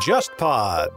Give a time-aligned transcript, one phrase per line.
[0.00, 0.88] JustPod。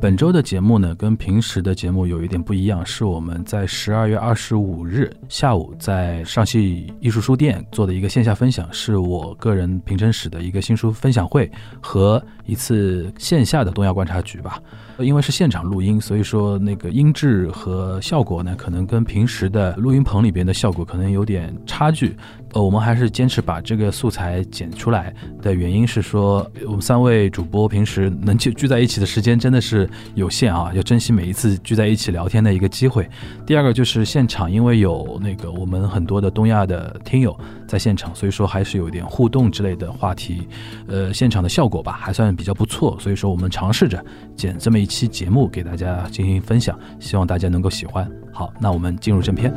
[0.00, 11.48] 本周的节目呢，跟平时的节目有一点不一样，是我们在十二月二十五日下午在上戏艺术书店做的一个线下分享，是我个人平成史的一个新书分享会
[11.80, 14.60] 和一次线下的东亚观察局吧。
[14.98, 22.16] 因为是现场录音，所以说那个音质和效果呢，可能跟平时的录音棚里边的效果可能有点差距。
[22.54, 33.08] 呃，我们还是坚持把这个素材剪出来的原因是说，我们三位主播平时能聚聚在一起的时间真的是有限啊，要珍惜每一次聚在一起聊天的一个机会。
[33.46, 37.34] 第二个就是现场，因为有那个我们很多的东亚的听友
[37.72, 40.46] 在现场，所以说还是有一点互动之类的话题。
[40.86, 44.04] 呃，现场的效果吧还算比较不错，所以说我们尝试着
[44.36, 48.06] 剪这么一期节目给大家进行分享，希望大家能够喜欢。
[48.30, 49.50] 好，那我们进入正片。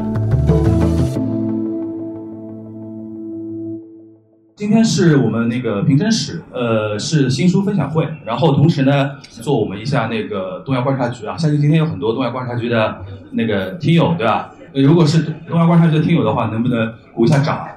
[4.55, 12.95] 今天是我们那个评审室，呃，是新书分享会，然后同时呢，做我们一下那个东亚观察局啊，相信今天有很多东亚观察局的
[13.31, 14.49] 那个听友，对吧？
[14.73, 17.67] 如果是东亚观察局的听友的话，能不能鼓一下掌？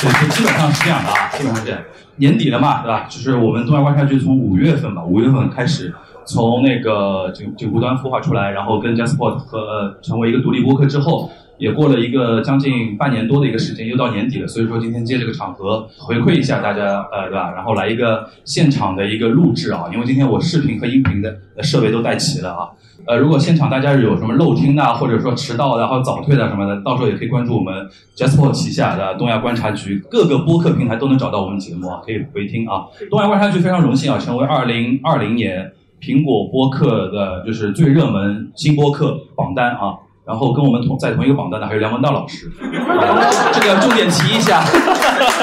[0.00, 1.80] 对，就基本上是这样的啊，基本上是这样。
[2.16, 3.06] 年底了嘛，对吧？
[3.08, 11.30] 就是我们东亚观察局从五月份吧，五月份开始从那个这个这个无端孵化出来，然后跟 JustPod 和成为一个独立播客之后。
[11.58, 17.52] 也过了一个将近半年多的一个时间，又到年底了，所以说今天借这个场合回馈一下大家，呃，对吧？
[17.54, 22.68] 然后来一个现场的一个录制啊，因为今天我视频和音频的设备都带齐了啊。
[23.06, 32.84] 呃，如果现场大家有什么漏听的，或者说迟到的，或者早退的什么的，到时候也可以关注我们 JustPod 旗下的东亚观察局，各个播客平台都能找到我们节目啊，可以回听啊。
[33.10, 39.94] 东亚观察局非常荣幸啊，成为二零二零年苹果播客的就是最热门新播客榜单啊。
[40.28, 44.62] 然后跟我们同在同一个榜单的还有梁文道老师， 这个重点提一下，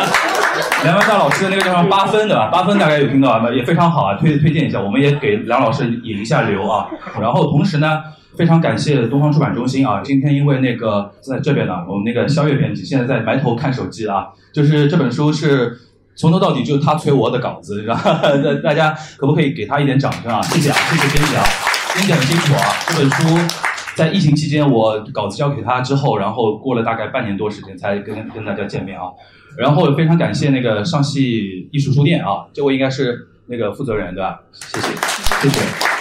[0.86, 2.50] 梁文道老师的那个叫什么八分对吧？
[2.52, 6.88] 八分大概有听到啊，也非常好啊，推推荐一下，我们也给梁老师引一下流啊。
[7.20, 8.00] 然后同时呢，
[8.38, 15.80] 非常感谢东方出版中心啊，今天因为那个在这边呢，我们那个肖月编辑现在在埋头看手机啊，就是这本书是
[16.16, 18.12] 从头到底就是他催我的稿子，然后
[18.64, 20.40] 大家可不可以给他一点掌声啊？
[20.44, 21.44] 谢谢啊，谢谢编辑啊，
[21.96, 23.75] 编辑很辛苦啊，这本书。
[23.96, 29.06] 在疫情期间，我稿子交给他之后，然后过了大概半年多时间才跟跟大家见面啊。
[29.58, 34.42] 然后非常感谢那个上戏艺术书店啊，这位应该是那个负责人对吧？
[34.52, 34.88] 谢谢，
[35.44, 35.60] 谢谢，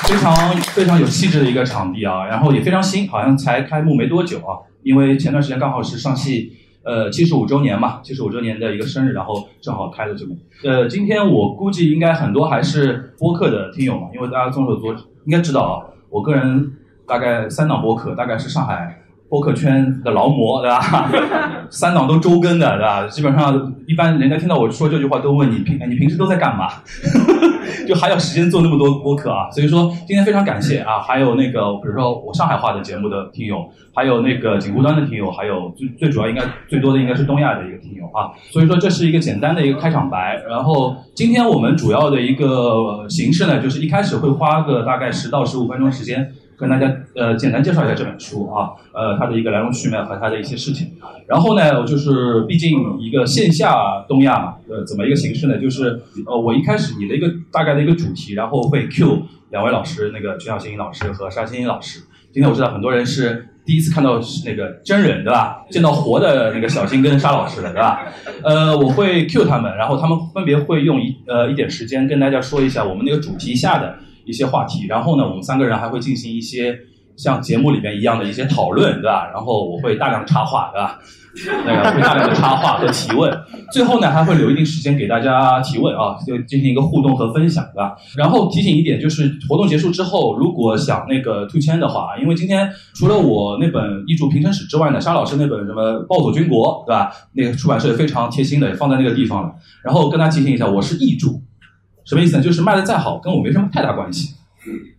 [0.08, 0.34] 非常
[0.74, 2.26] 非常有气质的一个场地啊。
[2.26, 4.58] 然后也非常新，好像才开幕没多久啊。
[4.82, 10.34] 因为前段时间刚好是上戏呃七十五周年嘛，七十五周年的一个生日，然后正好开了这个。
[10.64, 16.72] 呃，今天我估计应该很多还是播客的听友嘛，因为大家众所周知应该知道啊，我个人。
[17.06, 21.10] 大概三档播客，大概是上海播客圈的劳模，对吧？
[21.70, 23.06] 三档都周更的，对吧？
[23.08, 26.68] 基本上一般人家听到我说这句话，都问你平你平时都在干嘛？
[27.88, 29.50] 就还有时间做那么多播客啊？
[29.50, 31.00] 所以说今天非常感谢啊！
[31.00, 38.32] 还有那个比如说我上海话的节目的听友，还有那个锦湖端的听友，还有最最主要应该最多的应该是东亚的一个听友啊！
[38.50, 40.42] 所以说这是一个简单的一个开场白。
[40.48, 46.32] 然后今天我们主要的一个形式呢，就是一开始会花个大概十到十五分钟时间。
[46.56, 50.92] 跟大家呃简单介绍一下这本书啊，呃它的一个来龙去脉和它的一些事情。
[51.26, 55.58] 然后呢，就是毕竟一个线下东亚嘛，呃怎么一个形式呢？
[55.58, 62.00] 就是呃我一开始你的一个大概的一个主题，然后会 Q 两位老师，那个全小新老师和沙欣欣老师。
[62.32, 65.64] 今天我知道很多人是第一次看到那个真人对吧？
[65.70, 68.06] 见到活的那个小新跟沙老师的对吧？
[68.42, 73.96] 呃我会 Q 他们，然后他们分别会用一呃一点时间跟大家说一下我们那个主题下的。
[74.24, 76.76] 一些话题，然后呢，我们三个人还会进行一些
[77.16, 79.30] 像节目里面一样的一些讨论，对吧？
[79.32, 80.98] 然后我会大量插话，对吧？
[81.66, 83.28] 那个会大量的插话和提问，
[83.72, 87.96] 最后呢还会留一定时间给大家提问啊，就进行一个互动和分享，对吧？
[88.16, 97.10] 然后提醒一点，就是活动结束之后，如果想那个退签的话，因为今天除了我那本《译著平成史》之外呢，沙老师那本什么《暴走军国》，对吧？
[97.32, 99.52] 那个出版社也非常贴心的放在那个地方了。
[99.82, 101.30] 然后跟大家提醒一下，我是译著。
[102.04, 102.42] 什么意思呢？
[102.42, 104.34] 就是卖的再好，跟我没什么太大关系。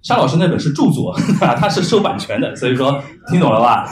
[0.03, 1.11] 沙老师那本是著作，
[1.57, 3.83] 他是收版权的，所以说听懂了吧？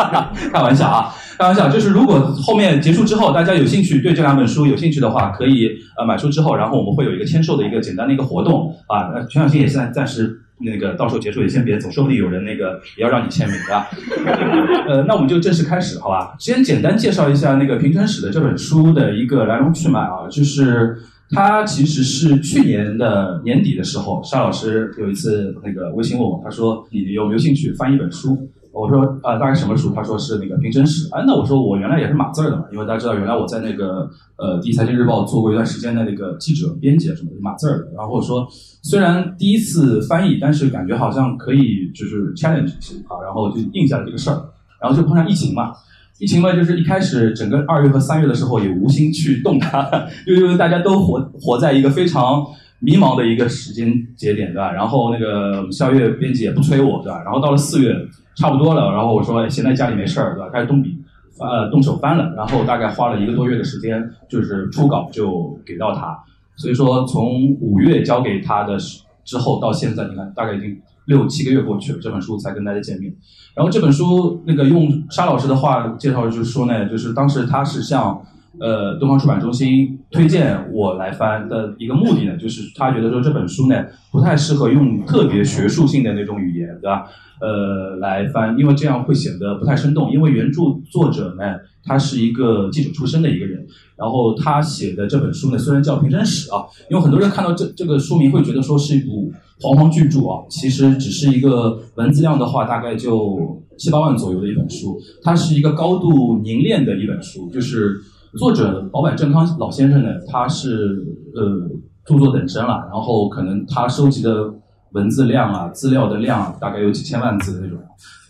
[0.52, 1.08] 开玩笑啊，
[1.38, 1.70] 开玩笑。
[1.70, 9.08] 就是如果后面结束之后，大家有兴趣对这两本书有兴趣的话，可以呃买书之后，然后我们会有一个签售的一个简单的一个活动啊。
[9.14, 13.86] 那全小新也现在暂时那个到时候结束也先别走，说不定有人那个也要让你签名的。
[14.86, 16.34] 呃，那我们就正式开始，好吧？
[16.38, 20.98] 先简单介绍一下那个《平成史》的这本书的一个来龙去脉啊，就是。
[21.32, 28.48] 他其实是去年的年底的时候，沙老师有一次那个微信问我，他说：“你有没有兴趣翻一本书？
[28.72, 29.92] 我说啊，大概什么书？
[29.94, 31.08] 他说是那个《平真史》。
[31.14, 37.92] 哎，那我说我原来也是码字儿的嘛，因为大家知道，原来我在那个呃《第一财经日报》做过一段时间的那个记者、编辑什么的，码字儿的。
[37.96, 38.46] 然后我说，
[38.82, 42.72] 虽然第一次翻译，但是感觉好像可以就是 challenge
[43.08, 44.40] 啊，然后就应下了这个事儿。
[44.80, 45.72] 然后就碰上疫情嘛，
[46.22, 49.90] 疫情嘛，就是一开始整个二月和三月的时候也无心去动它，
[50.26, 52.46] 因为大家都活活在一个非常。
[52.84, 53.86] 迷茫的一个时间
[54.16, 54.72] 节点，对吧？
[54.72, 57.22] 然后那个肖月编辑也不催我，对吧？
[57.22, 57.94] 然后到了四月，
[58.34, 60.50] 差不多了，然后我说，现在家里没事儿，对吧？
[60.52, 60.98] 开始动笔，
[61.38, 66.18] 呃，动手翻了，然后大概花了一个多月的时间，就是初稿就给到他。
[66.56, 68.76] 所以说，从五月交给他的
[69.24, 70.76] 之后到现在，你看，大概已经
[71.06, 73.14] 六七个月过去了，这本书才跟大家见面。
[73.54, 78.22] 然后这本书那个用沙老师的话介绍，就是说呢，就是当时他是向。
[78.60, 83.82] 呃，东方出版中心推荐我来翻的一个目的呢，就是他觉得说这本书呢
[84.12, 87.06] 不太适合用特别学术性的那种语言，对吧？
[87.40, 90.12] 呃，来翻，因为这样会显得不太生动。
[90.12, 93.66] 因为原著作者呢，他是一个记者出身的一个人，
[93.96, 99.32] 然后他写的这本书呢，虽然叫《平生史》啊，因为很多人看到这这个书名会觉得说是一部
[99.62, 104.98] 煌煌巨著啊，其实只是一个文字量的话，大概就七八万左右的一本书。
[105.22, 108.00] 它是一个高度凝练的一本书，就是。
[108.38, 111.04] 作者保坂正康老先生呢，他是
[111.34, 111.68] 呃
[112.02, 114.50] 著作等身了，然后可能他收集的
[114.92, 117.78] 文字量啊、资料的量大概有几千万字的那种。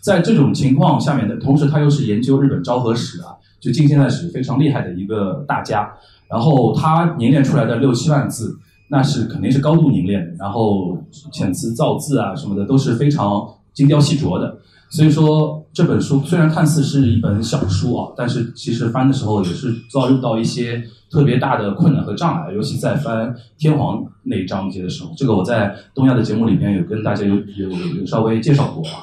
[0.01, 3.31] 在这种情况下面的同时，他又是研究日本昭和史啊，
[3.61, 5.89] 就近现代史非常厉害的一个大家。
[6.29, 8.57] 然后他凝练出来的六七万字，
[8.93, 10.31] 那是肯定是高度凝练的。
[10.37, 10.95] 然后
[11.31, 13.43] 遣词造字啊什么的都是非常
[13.73, 14.59] 精雕细琢的。
[14.91, 29.01] 所以说这本书虽然看似是一本小书啊，但是其实翻的时候也是遭遇到一些特别大的困难和障碍，尤其在翻天皇那一章节的时候，这个我在东亚的节目里边有跟大家有有有稍微介绍过啊。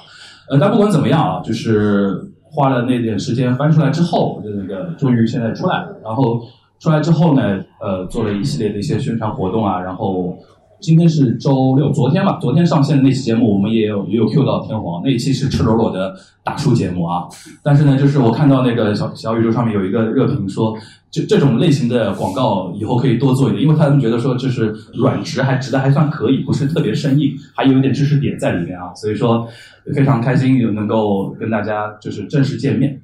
[0.48, 5.96] 呃，但不管怎么样啊，就是花了那点时间翻出来之后，就那个终于现在出来了。
[6.04, 6.40] 然后
[6.80, 10.36] 出来之后呢，呃，做了一系列的一些宣传活动啊，然后。
[10.82, 17.24] 今天是周六，昨天吧，昨天上线的那期节目，我们也有也有 Q 到天皇那一期是赤裸裸的打书节目啊。
[17.62, 20.74] 但是呢，就是我看到那个小小宇宙上面有一个热评说，
[21.10, 28.90] 这这种类型的广告以后可以多做一点，因为他们觉得说就是软直还直的还算可以，不是特别生硬，还有一点知识点在里面啊。
[28.94, 29.46] 所以说
[29.94, 32.99] 非常开心有能够跟大家就是正式见面。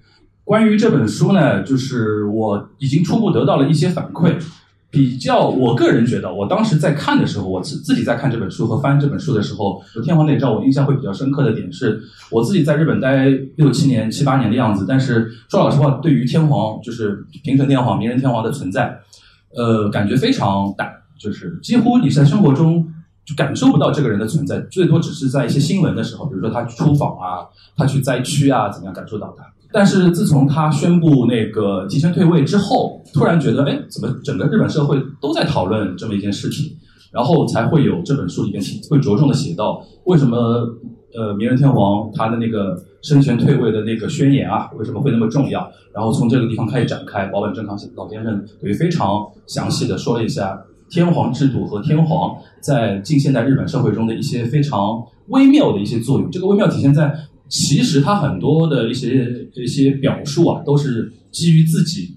[0.46, 4.32] 关于这本书呢，就是我已经初步得到了一些反馈。
[4.88, 12.00] 比较，我个人觉得，我当时在看的时候，我自自己在看这本书和翻这本书的时候，《天皇内照》，我印象会比较深刻的点是，
[12.30, 13.26] 我自己在日本待
[13.56, 18.98] 六七年、七八年的样子，但是说老实话，对于天皇，就是平成天皇、明仁天皇的存在，
[19.54, 22.86] 呃，感觉非常淡，就是几乎你在生活中
[23.26, 27.44] 就感受不到这个人的存在，最多只是在一些新闻的时候，比如说他出访啊，
[27.76, 29.44] 他去灾区啊，怎么样感受到他。
[29.72, 36.72] 但是自从他宣布那个提前退位之后，突然觉得，哎，怎么整个日本社会都在讨论这么一件事情，
[37.12, 40.38] 然后才会有这本书里面会着重的写到，为什么
[41.14, 45.70] 呃明仁天皇他的那个生前退位的那个宣言啊，为什么会那么重要？
[45.92, 50.58] 然后从这个地方开始展开，保本正康老先生等于非常详细的说了一下
[50.88, 56.30] 天皇制度和天皇在近现代日本社会中的一些非常微妙的一些作用。
[56.30, 57.14] 这个微妙体现在。
[57.48, 62.16] 其实他很多的一些一些表述啊，都是基于自己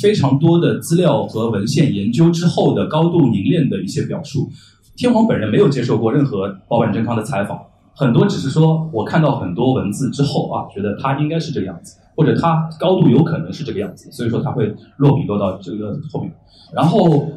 [0.00, 4.50] 非常多的资料和文献研究之后的高度凝练的一些表述。
[4.96, 7.58] 天皇本人没有接受过任何保坂正康的采访，
[7.94, 16.32] 很多只是说我看到很多文字之后啊，觉得他应该是这个样子，或者他高度有可能是这个样子，所以说他会落笔落到这个后面，
[16.74, 17.28] 然后。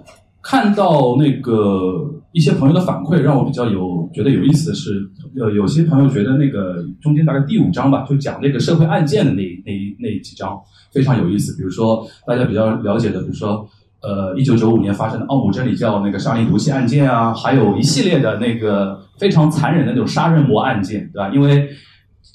[0.42, 5.08] 看到那个一些朋友的反馈，让我比较有觉得有意思的是，
[5.40, 10.60] 呃，有些朋友觉得那个中间大概第五章吧，就讲那个社会案件的那那那几章
[10.92, 11.56] 非常有意思。
[11.58, 13.68] 比如说大家比较了解的，比如说
[14.02, 21.30] 呃，一九九五年发生的奥姆真理教那个沙林毒气案件啊，还有一系列的那个非常残忍的那种杀人魔案件，对吧？
[21.34, 21.70] 因为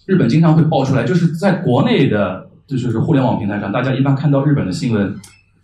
[0.07, 5.13] 日本经常会爆出来，就是在国内的，就是互联网平台上，大家一般看到日本的新闻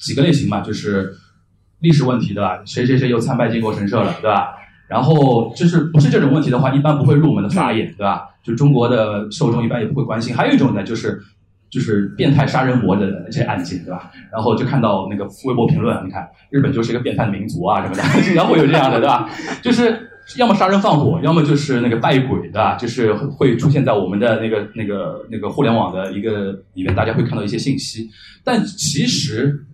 [0.01, 1.13] 几个类型吧，就是。
[1.83, 2.63] 历史问题对吧？
[2.65, 4.55] 谁谁谁又参拜靖国神社了对吧？
[4.89, 8.29] 然后就是不是这种问题的话，一般不会入门的发言对吧？
[8.43, 10.35] 就中国的受众一般也不会关心。
[10.37, 11.19] 还有一种呢，就是
[11.71, 14.11] 就是变态杀人魔的这些案件对吧？
[14.31, 19.31] 然后就看到那个微博评论，你看日本就是一个变态的民族啊什么的， 经常会有这样的对吧？
[19.63, 22.75] 就是要么杀人放火，要么就是那个拜鬼对吧？
[22.77, 28.11] 就是会出现在我们的那个那个那个互联网的一个里面，大家会看到一些信息。
[28.45, 29.65] 但其实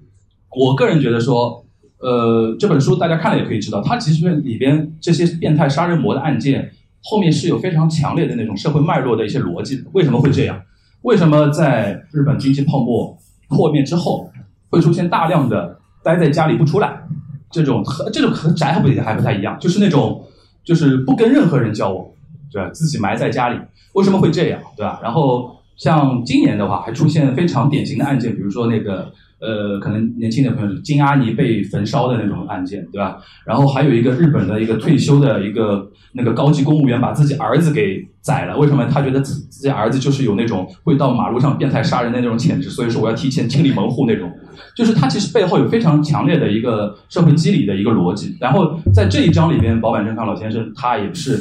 [0.56, 1.64] 我个人觉得说。
[2.00, 6.70] 呃，这本书大家看了也可以知道，它其实里边这些变态杀人魔的案件，
[7.02, 9.82] 后面是有非常强烈的那种社会脉络的一些逻辑。
[9.92, 10.60] 为什么会这样？
[11.02, 14.30] 为什么在日本经济泡沫破灭之后，
[14.70, 17.02] 会出现大量的待在家里不出来
[17.50, 20.24] 这种和这种和宅还不还不太一样，就是那种
[20.62, 22.06] 就是不跟任何人交往，
[22.52, 22.70] 对吧？
[22.70, 23.58] 自己埋在家里，
[23.94, 25.00] 为什么会这样，对吧？
[25.02, 29.12] 然后像今年的话，还出现非常典型的案件，比如说那个。
[29.40, 33.18] 呃，可能年轻的朋友，金阿尼被焚烧的那种案件，对吧？
[33.46, 38.58] 然后还有一个日本的一个退休的一个那个高级公务员，把自己儿子给宰了。
[38.58, 38.84] 为什么？
[38.86, 44.28] 他觉得自自己儿子就是有那种会到马路上变态杀人的那种潜质，所以说我要提前清理门户那种。
[44.74, 48.36] 就是他其实背后有非常强烈的一个社会机理的一个逻辑。
[48.40, 51.38] 然后在这一章里边，保坂正康老先生他也是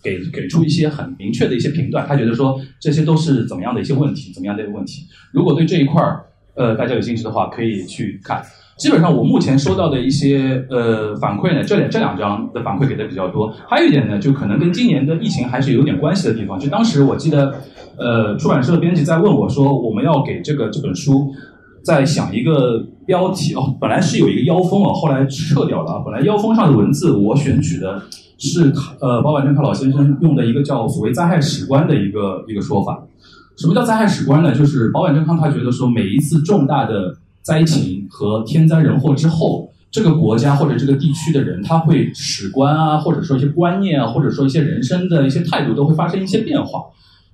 [0.00, 5.06] 给给出一些很明确的一些评断，他觉得说这些都是怎么样的一些问题，怎么样的一个问题。
[5.32, 6.26] 如果对这一块儿。
[6.60, 8.42] 呃，大家有兴趣的话可以去看。
[8.76, 13.50] 基本上我目前收到的一些呃反馈呢，这两这两张的反馈给的比较多。
[13.66, 16.58] 还有一点呢，就可能跟今年的疫情还是有点关系的地方。
[16.58, 17.54] 就当时我记得，
[17.96, 21.32] 呃，出版社的编辑在问我说，我们要给这个这本书
[21.82, 23.74] 在想一个标题哦。
[23.80, 26.02] 本来是有一个腰封哦，后来撤掉了。
[26.04, 28.02] 本来腰封上的文字我选取的
[28.38, 33.02] 是呃，保坂正康老先生用的一个叫所谓灾害史观的一个一个说法。
[33.60, 34.54] 什么叫灾害史观呢？
[34.54, 46.84] 就是保坂正康他觉得说，每一次重大的灾情和天灾人祸之后，这个国家或者这个地区的人，他会史观啊，或者说一些观念啊，或者说一些人生的一些态度，都会发生一些变化。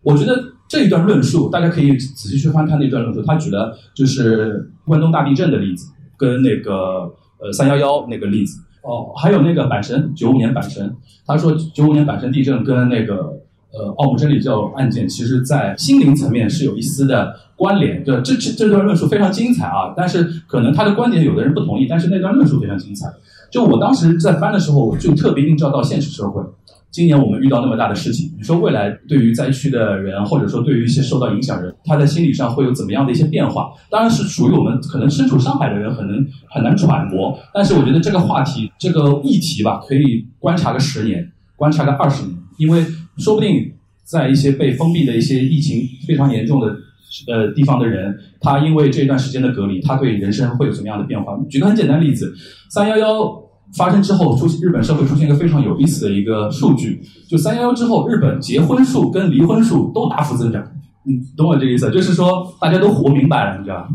[0.02, 3.22] 我觉得这一段论述，大家可以仔细去翻他那段论述。
[3.22, 13.45] 他举了就是关东大地震的例子，跟那个呃三幺幺那个例子哦，还有那个阪神九五年阪神，他说九五年阪神地震跟那个。
[13.78, 18.02] 呃，奥姆真理教案件，其实在心灵层面是有一丝的关联。
[18.02, 19.92] 对，这这这段论述非常精彩啊！
[19.94, 23.06] 但是可能他的观点有的人不同意，但是那段论述非常精彩。
[23.50, 26.42] 就我当时在翻的时候，就特别映照到现实社会。
[26.90, 33.70] 今年我们遇到那么大的事情，你说未来对于灾区的人，或者说对于一些受到影响人，他在心理上会有怎么样的一些变化？
[33.90, 37.38] 当然是属于我们可能身处上海的人，可能很难揣摩。
[37.52, 42.86] 但是我觉得这个话题、这个议题吧，可以观察个十年，观察个二十年，因为。
[43.18, 43.72] 说不定
[44.04, 46.76] 在一些被封闭的一些疫情非常严重的
[47.26, 51.36] 呃地方的人，他因为这段时间的隔离，他对人生会有什么样的变化？
[51.48, 52.34] 举个很简单例子，
[52.68, 53.42] 三幺幺
[53.76, 60.62] 发生之后，出日本社会出现一个非常有意思的一个数据，就三幺幺之后，日本结婚数跟离婚数都大幅增长。
[61.04, 61.90] 你懂我这个意思？
[61.90, 63.88] 就是说大家都活明白了，你知道吧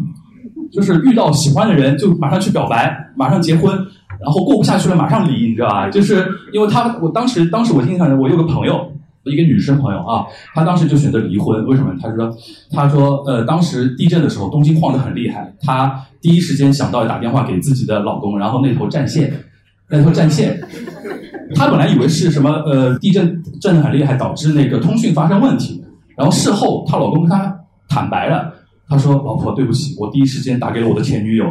[0.72, 3.74] 就是遇到喜欢的人就马上去表白，马上结婚，
[4.20, 5.90] 然后过不下去了马上离，你知道吧？
[5.90, 8.91] 就是因为他，我当时当时我印象中，我有个朋友。
[9.26, 11.94] 一个女生朋友啊，她当时就选择离婚，为什么？
[12.02, 12.36] 她说，
[12.72, 19.32] 她说，呃，当时地震的时候，东京晃得很厉害，她第一时间想到打电话给自己的老公，然后那头占线，
[19.90, 20.60] 那头占线，
[21.56, 25.84] 她本来以为是什么，呃，地震震得很厉害，导致那个通讯发生问题，
[26.18, 27.56] 然后事后她老公跟她
[27.88, 28.54] 坦白了，
[28.88, 31.46] 他说，老婆，对不起，我第一时间打给了我的前女友。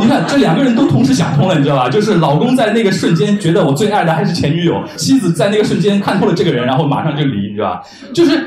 [0.00, 1.88] 你看，这两个人都同时想通了，你知道吧？
[1.88, 7.82] 就是老公在那个瞬间觉得我最爱的还是前女友，妻子在那个瞬间看透了这个人，然后马上就离，你知道吧？
[8.12, 8.44] 就是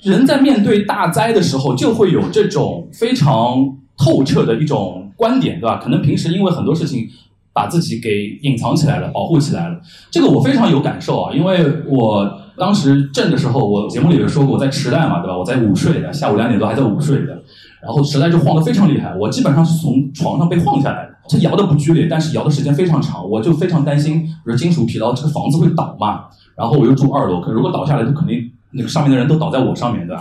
[0.00, 3.56] 人在面对大灾的时候，就会有这种非常
[3.96, 5.80] 透彻的一种观点，对吧？
[5.82, 7.06] 可能平时因为很多事情
[7.52, 9.80] 把自己给隐藏起来了，保护起来了。
[10.10, 15.38] 这个我非常有感受啊，因为我当时震的时候，我节目里有说过，我在池袋嘛，对吧？
[15.38, 17.41] 我在午睡的，下午两点多还在午睡的。
[17.82, 21.12] 然后实在就晃得非常厉害，我基本上是从床上被晃下来的。
[21.28, 26.26] 它摇的不剧烈，但是摇的时间非常长，我就非常担心，比如金属疲劳，这个房子会倒嘛。
[26.56, 30.16] 然后我又住二楼，可如果倒下来，就肯定那个上面的人都倒在我上面的。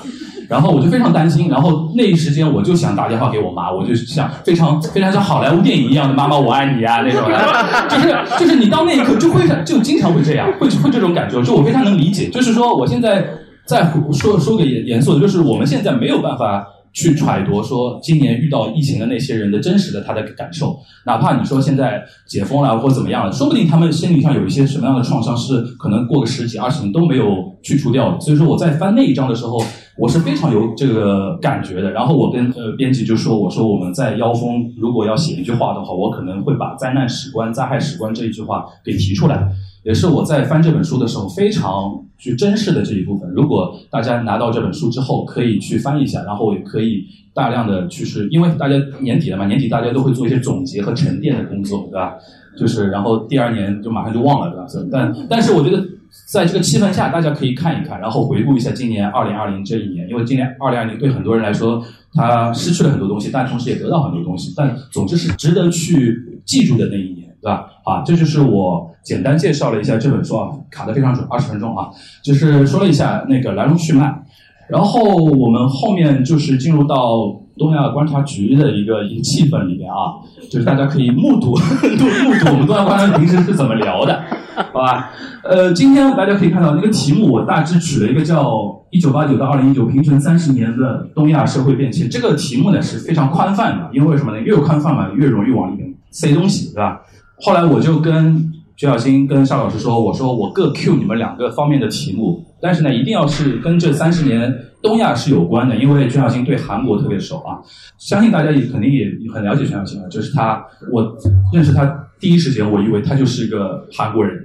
[0.47, 7.23] 然后我就非常担心，然后那一时间我就想打电话给我妈，我就像非常非常像好莱坞电影一样的“妈妈我爱你”啊那种，
[7.89, 12.29] 就是就是你到那一刻就会就经常会这样，会会这种感觉，就我非常能理解。
[12.29, 13.25] 就是说我现在
[13.65, 16.65] 在说说个严严肃的，就是我们现在没有办法。
[16.93, 27.25] 去揣度说今年遇到疫情的那些人的真实的他的感受，哪怕你说现在解封了或怎么样了，说不定他们心理上有一些什么样的创伤是可能过个十几二十年都没有
[27.63, 28.19] 去除掉的。
[28.19, 29.63] 所以说我在翻那一章的时候，
[29.97, 31.91] 我是非常有这个感觉的。
[31.91, 39.47] 然后我跟呃编辑就说，我说我们在腰封如果要写一句话的话，我可能会把灾难史观、灾害史观这一句话给提出来。
[39.83, 43.29] 也是我在翻这本书的时候非常去珍视的这一部分。
[43.31, 52.15] 如果大家拿到这本书之后，可以去翻一下，然后也可以大量的去是，因为大家年底了嘛，年底大家都会做一些总结和沉淀的工作，对吧？
[52.57, 54.87] 就是然后第二年就马上就忘了，对吧？
[54.91, 55.83] 但但是我觉得
[56.27, 61.81] 在这个气氛下，大家可以看一看，然后回顾一下今年二零二零这一年，因为今年二零二零对很多人来说，
[62.13, 67.20] 他失去了很多东西，但同时也得到很多东西，但总之是值得去记住的那一年。
[67.41, 67.65] 对吧？
[67.83, 71.89] 啊，这就是我简单介绍了一下这本书啊，卡的非常准，二十分钟啊，
[72.23, 74.23] 就是说了一下那个来龙去脉。
[74.69, 80.15] 然后我们后面就是进入到东亚观察局的一个一个气氛里面啊，
[80.49, 81.55] 就是大家可以目睹目
[82.29, 84.23] 目睹我们东亚观察局平时是怎么聊的，
[84.71, 85.09] 好吧？
[85.43, 92.07] 呃，今天大家可以看到那个题目，我大致取了一个叫“一九八九到二零一九平成三十年的东亚社会变迁”。
[92.09, 94.39] 这个题目呢是非常宽泛的，因为什么呢？
[94.39, 97.01] 越宽泛嘛，越容易往里面塞东西，对吧？
[97.41, 107.59] 后来我就跟徐小新、跟邵老师说，我说我各 Q 你们两个方面的题目，但是呢，一定要是跟这三十年东亚是有关的，因为全小新对韩国特别熟啊，
[107.99, 111.15] 相信大家也肯定也很了解全小新啊，就是他，我
[111.53, 111.85] 认识他
[112.19, 114.35] 第一时间，我以为他就是一个韩国人，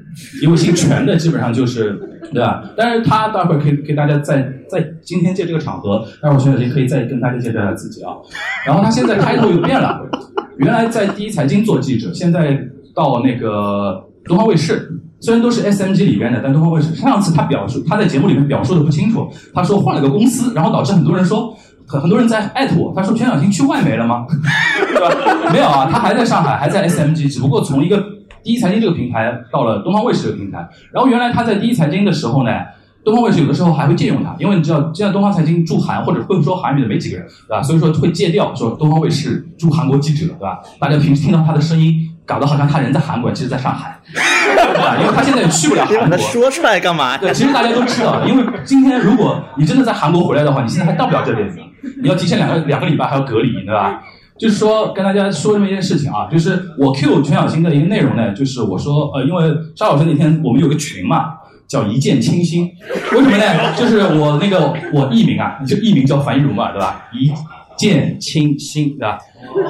[0.43, 1.99] 因为姓全的基本上就是
[2.33, 2.63] 对吧？
[2.77, 8.13] 但是他待会儿可以给大家在在今天借这个场合，待会儿全小新可以再跟大家介绍一下自己啊，
[8.67, 10.01] 然后他现在开头又变了，
[10.59, 12.59] 原来在第一财经做记者，现在
[12.97, 14.03] 到那个。
[14.29, 24.27] 东方卫视虽然都是 SMG 里边的，但东方卫视上次他表述他在节目里面表述的不清楚，他说换了个公司，然后导致很多人说很很多人在艾特我，他说全小新去外媒了吗？
[25.53, 28.05] 没有啊，他还在上海，还在 SMG，只不过从一个
[28.43, 30.69] 第一财经这个平台到了东方卫视这个平台。
[30.91, 32.51] 然后原来他在第一财经的时候呢，
[33.05, 37.63] 东方卫视有的时候还会借用他，因为你知道现在东方财经驻韩或者会说韩语的没几个人，对吧？
[37.63, 40.59] 所以说会借调说东方卫视驻韩国记者，对吧？
[40.81, 42.06] 大家平时听到他的声音。
[42.27, 44.97] 搞得好像他人在韩国，其实在上海， 对吧？
[45.01, 46.19] 因为他现在也去不了韩国。
[46.19, 47.17] 说出来干嘛？
[47.17, 51.49] 对，其实大家都知道，因为今天如果你真的在韩国回来的话，你现在还到不了这边，
[52.03, 54.03] 你要提前两个两个礼拜还要隔离，对吧？
[54.39, 61.35] 就是说跟大家说这么一件事情啊，就是我 Q 全小新的一个内容呢，就是我说呃，因为沙老师那天我们有个群嘛，
[61.67, 62.71] 叫一见倾心，
[63.13, 63.75] 为什么呢？
[63.75, 67.07] 就是我那个我艺名啊，就艺名叫樊一茹嘛，对吧？
[67.15, 67.33] 一
[67.77, 69.19] 见倾心，对吧？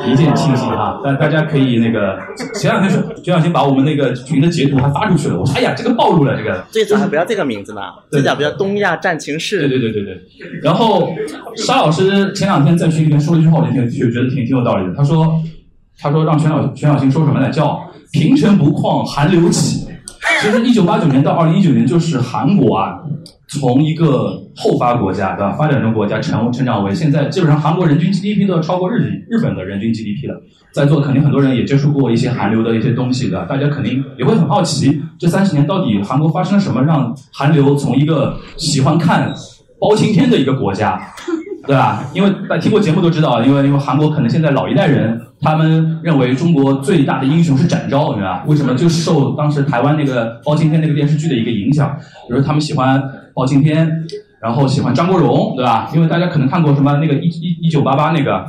[0.06, 1.00] 一见倾心啊！
[1.04, 2.18] 但大家可以那个
[2.54, 5.38] 前两天是徐小新把我们那个群的截图还发出去了。
[5.38, 6.64] 我说哎呀，这个暴露了这个。
[6.70, 9.68] 最早还不要这个名字呢，最早不叫东亚战情室。
[9.68, 10.20] 对对对对对。
[10.62, 11.12] 然后
[11.56, 14.94] 沙老师前两天在群里面说了一句话，我就挺就觉得挺挺有道理的。
[14.94, 15.40] 他说
[15.98, 17.50] 他说让全小全小新说什么呢？
[17.50, 17.80] 叫
[18.12, 19.86] 平城不旷寒流起。
[20.40, 22.98] 其实一九八九年到二零一九年就是韩国啊。
[23.48, 25.52] 从一个后发国家，对吧？
[25.52, 30.42] 发展中国家成成长为现在，基本上韩国人均 GDP 都要超过日日本的人均 GDP 了。
[30.72, 39.32] 在座肯定很多人也接触过一些韩流的一些东西的，大家肯定也会很好奇，这三十年到底韩国发生了什么，让韩流从一个喜欢看
[39.80, 41.00] 包青天的一个国家。
[41.66, 42.04] 对吧？
[42.14, 48.44] 因为大家听过节目都知道，因为因为韩国可能现在老一代人，他们认为中国最大的英雄是展昭，对吧？
[48.46, 48.74] 为什么？
[48.74, 51.96] 就是受当时台湾那个包青天那个电视剧的一个影响，
[52.28, 53.02] 比如他们喜欢
[53.34, 53.90] 包青天，
[54.40, 55.90] 然后喜欢张国荣，对吧？
[55.94, 58.46] 因为大家可能看过什么那个一一一九八八那个，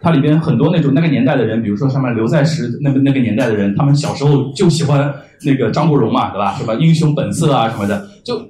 [0.00, 5.12] 它里边很多那种那个年代的人，比如说上面刘在石那个那个年代的人，他们小时候就喜欢
[5.44, 6.54] 那个张国荣嘛，对吧？
[6.54, 8.40] 什么英雄本色啊什么的，就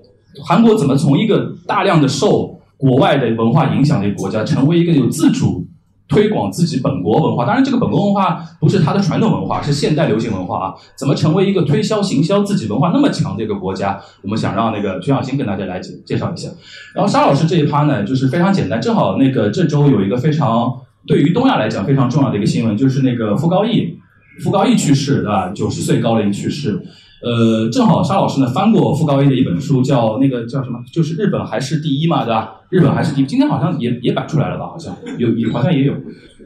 [0.45, 5.67] 韩国怎么从一个大量的受国外的文化影响的一个国家，成为一个有自主
[6.07, 7.47] 推广自己本国文化。
[7.47, 10.75] 当然，这个本国文化不是它的传统文化，是现代流行文化啊。
[10.95, 13.99] 怎么成为一个推销行销自己文化那么强的一个国家？
[14.23, 16.51] 我们想让那个全小新跟大家来介介绍一下。
[16.95, 18.79] 然后沙老师这一趴呢，就是非常简单。
[18.79, 20.71] 正好那个这周有一个非常
[21.07, 23.99] 对于东亚来讲非常重要的一个新闻，就是那个傅高义，
[24.43, 25.51] 傅高义去世，对吧？
[25.55, 26.85] 九十岁高龄去世。
[27.25, 30.79] 呃，正好沙老师呢翻过傅高义的一本书，叫那个叫什么？
[30.93, 32.61] 就是日本还是第一嘛，对吧？
[32.69, 33.25] 日本还是第一。
[33.25, 34.67] 今天好像也也摆出来了吧？
[34.67, 35.95] 好像有也好像也有。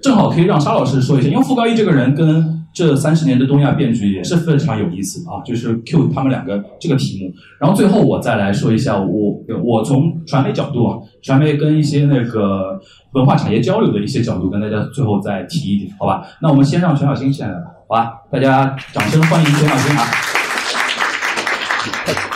[0.01, 5.43] 正好可以让沙老师说一下，因为傅高义这个人跟这三十年的东亚变局也是非常有意思啊。
[5.45, 12.81] 就是 Q 他们两个这个题目，然后最后我再来说一下我我从传媒角度啊，传媒跟一些那个
[13.15, 16.25] 文化产业交流的一些角度，跟大家最后再提一点，好吧？
[16.41, 18.13] 那我们先让全小新先来吧，好吧？
[18.31, 20.05] 大家掌声欢迎全小新啊！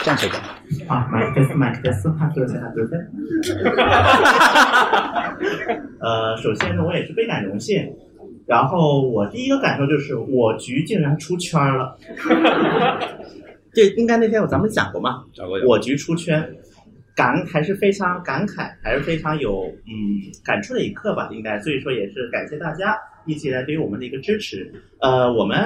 [0.03, 0.59] 这样可以吧？
[0.88, 3.09] 啊，麦克斯，麦克斯，哈德森，哈德森。
[6.01, 7.88] 呃，首先呢，我也是倍感荣幸。
[8.47, 11.97] 然后我第一个感受就是，我局竟然出圈了。
[13.73, 15.23] 这应该那天有咱们讲过嘛？
[15.33, 15.57] 讲过。
[15.67, 16.53] 我局出圈，
[17.14, 19.92] 感还是非常感慨，还是非常有嗯
[20.44, 21.59] 感触的一刻吧，应该。
[21.61, 22.96] 所以说也是感谢大家。
[23.25, 24.68] 一起来对于我们的一个支持，
[25.01, 25.57] 呃，我们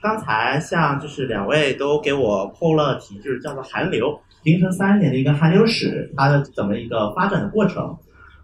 [0.00, 7.94] 刚才像就是两位都给我剖了题，就是叫做韩流，凌晨三点的一个韩流史，它的怎么一个发展的过程。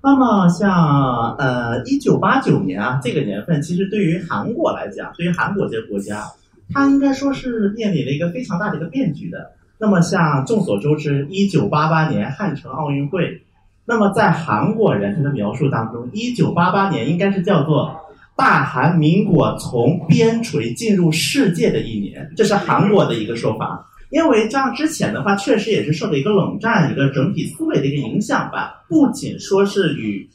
[0.02, 6.22] 那么像呃一九八九年啊这个年份，其实对于韩国来讲，对于韩国这个国家，
[6.74, 9.50] 它应该说是面临了一个非常大的一个变局的。
[9.78, 13.42] 那么像众所周知，一九八八年汉城奥运会，
[13.84, 18.00] 那么在韩国人他的描述当中，一九八八年应该是叫做。
[18.38, 23.90] 大韩民国从边陲进入世界的一年，这是韩国的一个说法。
[24.10, 28.84] 因为这样之前的话，确实也是受了一个冷战一个整体思维的一个影响吧。
[28.90, 30.28] 不仅说是与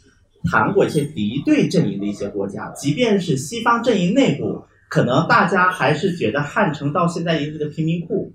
[0.51, 8.33] 韩国一些敌对阵营的一些国家，即便是西方阵营内部，可能大家还是觉得汉城到现在一个贫民窟，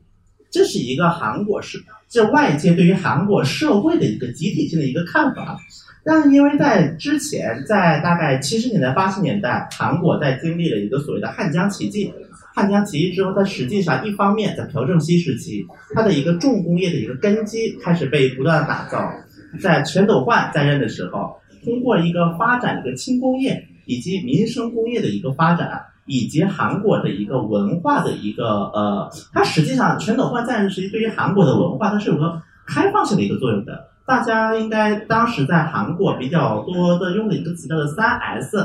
[0.56, 5.58] 这是一个韩国是这外界对于韩国社会的一个集体性的一个看法。
[6.02, 12.10] 但因为在之前，在大概七十年代、八十年代，韩国在经历了一个所谓的汉江奇迹。
[12.54, 15.62] 汉江起义之后，它实际上一方面在朴正熙时期，
[15.94, 19.12] 它的一个重工业的一个根基开始被不断打造。
[19.60, 33.88] 在全斗焕在任的时候，通过一个发展一个轻工业以及民生工业的一个发展，以及韩国的一个文化的一个呃，它实际上全斗焕在任时期对于韩国的文化，它是有个开放性的一个作用的。
[34.06, 38.56] 大家应该当时在韩国比较多的用的一个词叫做三 S，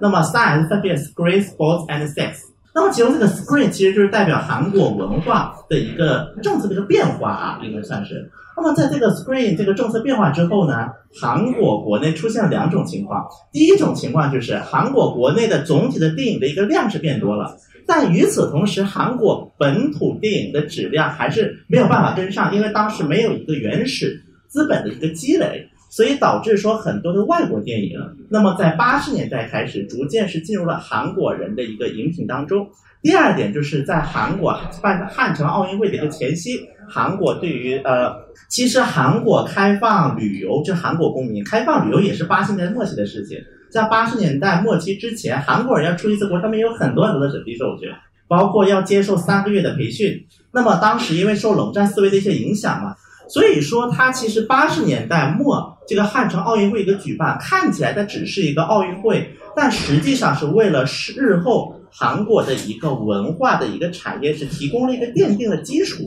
[0.00, 2.48] 那么三 S 分别是 Screen、Sports and Sex。
[2.74, 8.30] 那么其中这个 Screen 其实就是代表韩国文化的一个政策的一个变化啊，应该算是。
[8.56, 10.88] 那么在这个 Screen 这个政策变化之后呢，
[11.20, 13.26] 韩国国内出现了两种情况。
[13.52, 25.67] 第一种情况就是韩国国内的总体的电影的一个量是变多了，但与此同时，韩国本土电影的质量还是没有办法跟上，因为当时没有一个原始资本的一个积累。
[25.88, 27.98] 所以导致说很多的外国电影，
[28.28, 32.68] 那么在八十年代开始，逐渐是进入了韩国人的一个饮品当中。
[33.00, 38.12] 第二点就是在韩国办汉城奥运会的一个前夕，韩国对于呃，
[38.48, 43.38] 其实韩国开放旅游，就韩国公民开放旅游也是八十年代末期的事情。
[43.70, 47.86] 在八十年代末期之前，韩国人要出一次国，他们有很多很多的审批手续，
[48.26, 50.26] 包括要接受三个月的培训。
[50.52, 52.94] 那么当时因为受冷战思维的一些影响嘛。
[53.28, 66.04] 所以说，它其实八十年代末这个汉城奥运会一个举办，看起来它只是一个奥运会，但实际上是为了是日后韩国的一个文化的一个产业是提供了一个奠定的基础。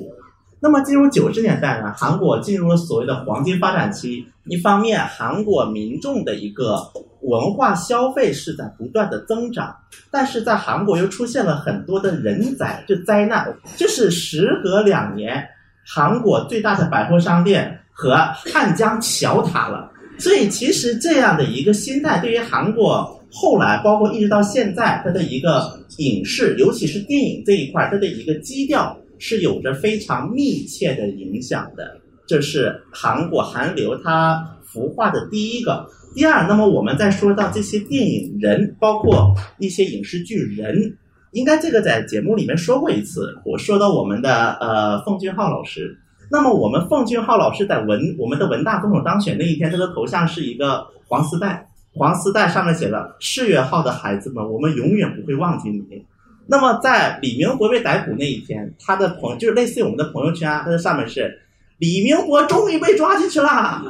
[0.64, 4.26] 那么进入九十年代呢，韩国进入了所谓的黄金发展期。
[4.46, 6.78] 一方面，韩国民众的一个
[7.22, 9.76] 文化消费是在不断的增长，
[10.12, 15.44] 但是在韩国又出现了很多的人灾，就灾难，就是时隔两年。
[15.86, 18.16] 韩国最大的百货商店和
[18.52, 32.00] 汉江桥塌了，所以其实这样的一个心态，对于韩国后来，包括一直到现在，它的一个影视，尤其是电影这一块，它的一个基调是有着非常密切的影响的。
[32.28, 35.86] 这是韩国韩流它孵化的第一个。
[36.14, 40.98] 第二，那么我们再说到这些电影人，包括一些影视剧人。
[41.32, 45.98] 应该这个在节目里面说过一次，我说到我们的呃奉俊昊老师。
[46.30, 56.06] 那么我们奉俊昊老师在文我们的文大总统当选那一天，他的头像是一个黄丝带，黄丝带上面写了“世越号的孩子们，我们永远不会忘记你”。
[56.48, 61.38] 那么在李明博被逮捕那一天，他的朋就是类似于我们的朋友圈啊，他的上面是
[61.80, 63.84] “李明博终于被抓进去了”，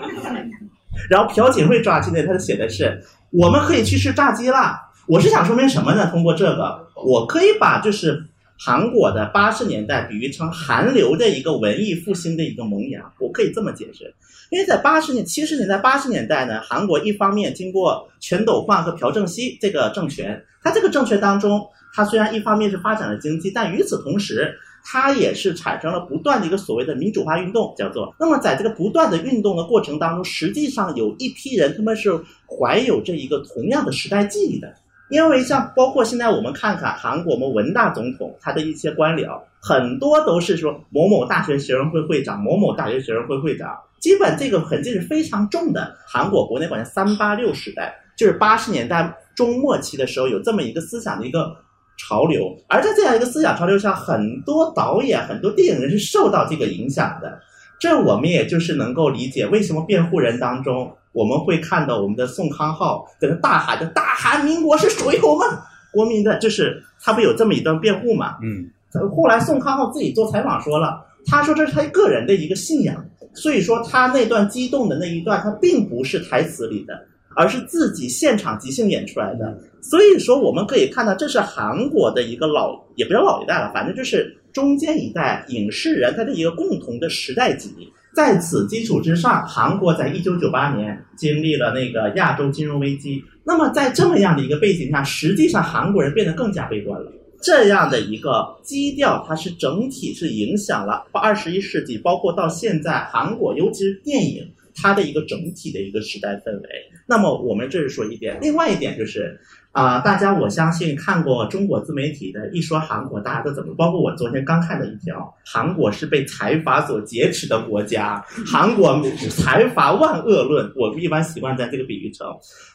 [1.10, 4.80] 然后朴槿惠抓进来，他写的是“我们可以去吃炸鸡了”。
[5.08, 6.10] 我是想说明什么呢？
[6.10, 8.24] 通过这个，我可以把就是
[8.58, 14.14] 韩国的八十年代比喻成韩流的一个文艺复兴的一个萌芽，我可以这么解释。
[14.50, 28.14] 因为在八十年、七十年代、八十年代呢，韩国一方面经过全斗焕和朴正熙这个政权，他这个政权当中，他虽然一方面是发展了经济，但与此同时，它也是产生了不断的一个所谓的民主化运动，叫做。
[28.20, 32.12] 那么在这个不断的运动的过程当中，实际上有一批人他们是
[32.46, 34.74] 怀有这一个同样的时代记忆的。
[35.12, 45.94] 因为像包括现在我们看看韩国我们文大总统他的一些官僚，很多都是说某某大学学生会会长、某某大学学生会会长，基本这个痕迹是非常重的。
[46.08, 51.54] 韩国国内管叫三八六时代，就是八十年代中末期的时候有这么一个思想的一个
[51.98, 57.38] 潮流，而在这样一个思想潮流下，很多导演、很多电影人是受到这个影响的。
[57.82, 60.90] 这我们也就是能够理解为什么辩护人当中。
[61.14, 65.48] 我们会看到我们的宋康昊在那大喊着“大韩民国是属于我们
[65.92, 68.38] 国民的”，就是他不有这么一段辩护嘛？
[68.42, 68.70] 嗯。
[69.16, 76.94] 后来宋康昊自己做采访说了，他说这是他个人的一个信仰，所以说他那段激动的那一段，他并不是台词里的，
[77.36, 79.58] 而是自己现场即兴演出来的。
[79.82, 87.90] 所以说我们可以看到，这是韩国的一个老，也不叫老一代了，反正就是中间一代影视人他的一个共同的时代记忆。
[88.14, 93.24] 在此基础之上，韩国在一九九八年经历了那个亚洲金融危机。
[93.44, 97.12] 那么在这么样的一个背景下，实际上韩国人变得更加悲观了。
[97.42, 106.70] 这样的一个基调，它是整体是影响了二十一世纪，包括到现在韩国，尤其是电影它的一个整体的一个时代氛围。
[107.08, 109.40] 那么我们这是说一点，另外一点就是
[109.74, 113.74] 啊、大家我相信看过中国自媒体的，一说韩国，大家都怎么？
[113.76, 122.28] 包括我昨天刚看的一条，韩国是被财阀所劫持的国家， 韩国财阀万恶论，我们一般习惯在这个比喻成。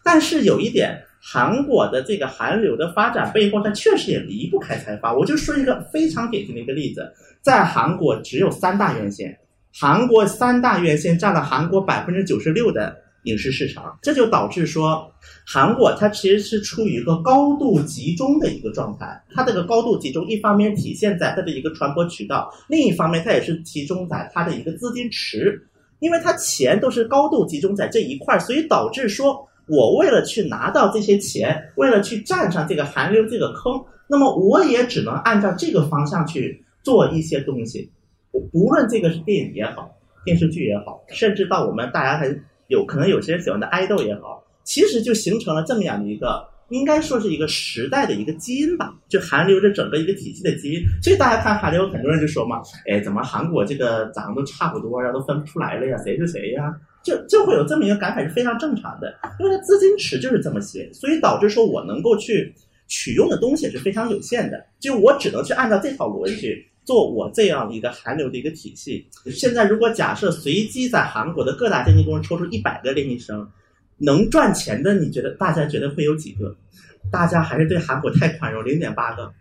[0.02, 5.12] 但是有一点，韩国的这个韩流的发展背后，它确实也离不开财阀。
[5.12, 9.38] 我就说一个非常典型的一个例子，在韩国只有三大院线，
[9.78, 15.06] 韩国三大院线占了韩国百分之九十六的影视市场，这就导致说，
[15.46, 19.22] 韩国它其实是处于一个高度集中的一个状态。
[19.34, 25.62] 它这个高度集中，一方面体现在它的一个传播渠道，另一方面它也是集中在它的一个资金池，
[25.98, 29.46] 因为它钱都是高度集中在这一块，所以导致说。
[29.68, 37.90] 我为了去拿到这些钱，为了去站上这个韩流这个坑，那么我也只能按照这个方向去做一些东西。
[38.52, 39.94] 无论这个是电影也好，
[40.24, 42.34] 电视剧也好，甚至到我们大家还
[42.68, 50.80] 有可能有些人喜欢的爱豆也好，其实就形成了这么样的一个，应该说是一个时代的一个基因吧，就韩流这整个一个体系的基因。
[51.02, 56.74] 所以大家看韩流，很多人就说嘛，哎，怎么韩国这个长得都差不多呀，都分不出来了呀，谁是谁呀？
[57.04, 62.52] 就就会有这么一个感慨是非常正常的，因为它资金池就是这么些，所以导致说我能够去
[62.88, 69.06] 取用的东西是非常有限的，就我只能去按照这套逻辑去做我这样一个韩流的一个体系。
[69.30, 73.46] 现在如果假设随机在韩国的各大经纪公司抽出一百个练习生，
[73.98, 76.56] 能赚钱的，你觉得大家觉得会有几个？
[77.10, 79.32] 大家还是对韩国太宽容，零点八个，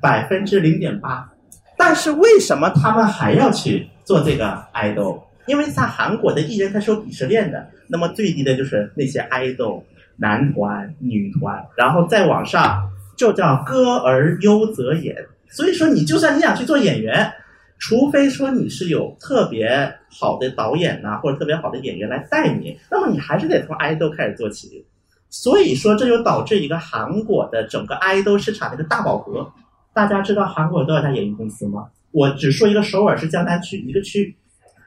[0.00, 1.32] 百分之零点八。
[1.76, 5.22] 但是为什么他们还要去做这个 idol？
[5.46, 9.84] 因为在韩国的艺人他是有鄙视链的，那么最低的就是那些 idol
[10.16, 15.14] 男团、女团，然后再往上就叫歌而优则演。
[15.50, 17.32] 所以说，你就算你想去做演员，
[17.78, 24.84] 除非说你是有特别好的导演呐、或者特别好的演员来带你，那么你还是得从爱豆开始做起。
[25.30, 29.50] 所以说，这就导致一个韩国的整个爱豆市场的一个大饱和。
[29.92, 31.88] 大家知道韩国有多少家演艺公司吗？
[32.12, 34.34] 我只说一个首尔市江南区一个区，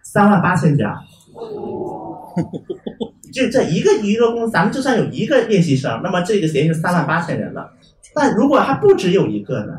[0.04, 1.00] 三万八千家。
[3.32, 7.72] 就这一个娱乐公司，咱们就算有一个练习生，那么这个等于是三万八千人了。
[8.14, 9.74] 但如果还不只有一个呢？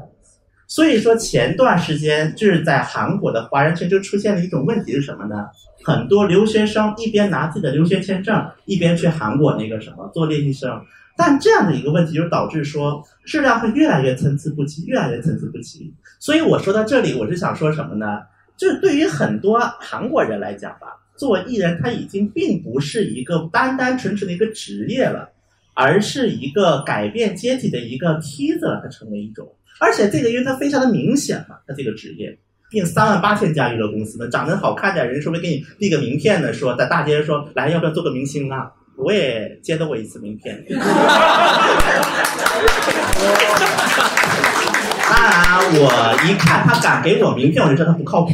[0.75, 5.45] 所以说前段时间就是在韩国的华人圈就出现了一种问题是什么呢？
[5.85, 10.83] 很多留学生一边拿自己的留学签证，一边去韩国那个什么做练习生。
[11.15, 15.93] 但这样的一个问题就导致说质量会越来越参差不齐，越来越参差不齐。
[16.19, 18.21] 所以我说到这里，我是想说什么呢？
[18.57, 25.29] 就是对于很多韩国人来讲吧，做艺人他已经并不是一个单单纯纯的一个职业了，
[25.75, 29.47] 而是一个改变阶级的一个梯子了，它成为一种。
[29.83, 32.39] 而且这个因为它非常的明显嘛，它这个职业，
[32.71, 38.71] 并三万八千家娱乐公司呢，长得好看点人说不定给你递个名片呢，说在大街上说来要不要做个明星啊？
[38.97, 40.65] 我也接到过一次名片。
[45.11, 48.31] 当然，我一看他敢给我名片，我就知道他不靠谱。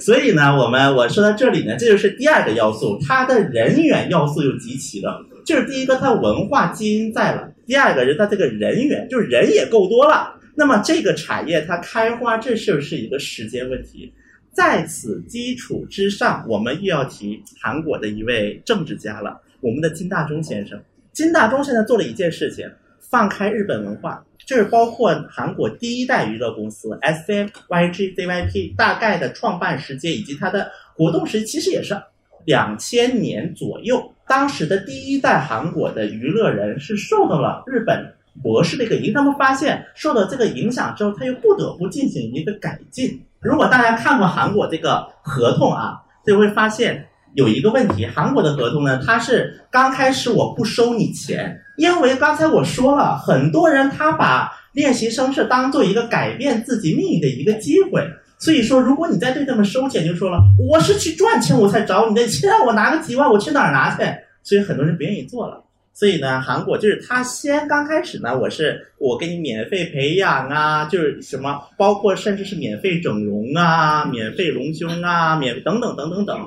[0.00, 5.24] 所以呢，我们我说到这里呢，这就是第二个要素，它的人员要素又集齐了。
[5.46, 10.38] 就是第一个，它文化基因在了；第二个是它这个人员，就是人也够多了。
[10.54, 14.12] 那么这个产业它开花，这是不是一个时间问题？
[14.52, 20.80] 在此基础之上，我们又要提韩国的一位政治家了，我们的金大中先生。
[21.12, 32.00] 金大中现在做了一件事情，放开日本文化，就是包括韩国第一代娱乐公司 S M Y G Z Y P 大概的创办时间以及它的活动时，其实也是
[32.44, 34.13] 两千年左右。
[34.26, 43.22] 当时的第一代韩国的娱乐人是受到了日本博士的一个影响，他们发现受到这个影响之后，他又不得不进行一个改进。
[43.40, 58.02] 如果大家看过韩国这个合同啊，就会发现有一个问题：韩国的合同呢，它是刚开始我不收你钱，因为刚才我说了，很多人他把练习生是当做一个改变自己命运的一个机会。
[58.44, 64.04] 所以说，如果你再对他们收钱，就说了我是去赚钱我才找你的，现在我拿个几万，我去哪儿拿去？
[64.42, 65.64] 所以很多人不愿意做了。
[65.94, 76.38] 所以呢，韩国就是他先刚开始呢，我是我给你免费培养啊，就是什么，包括甚至是免费整容啊、免费隆胸啊、免等等等等等。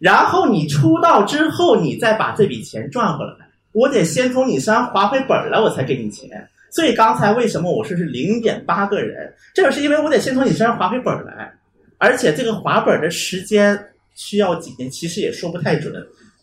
[0.00, 6.28] 然后你出道之后，你再把这笔钱赚回来，我得先从你身上划回本来，我才给你钱。
[6.70, 11.52] 所以刚才为什么我说是零点八个人，这个是因为我得先从你身上划回本来，
[11.98, 13.78] 而且这个划本的时间
[14.14, 15.94] 需要几年，其实也说不太准。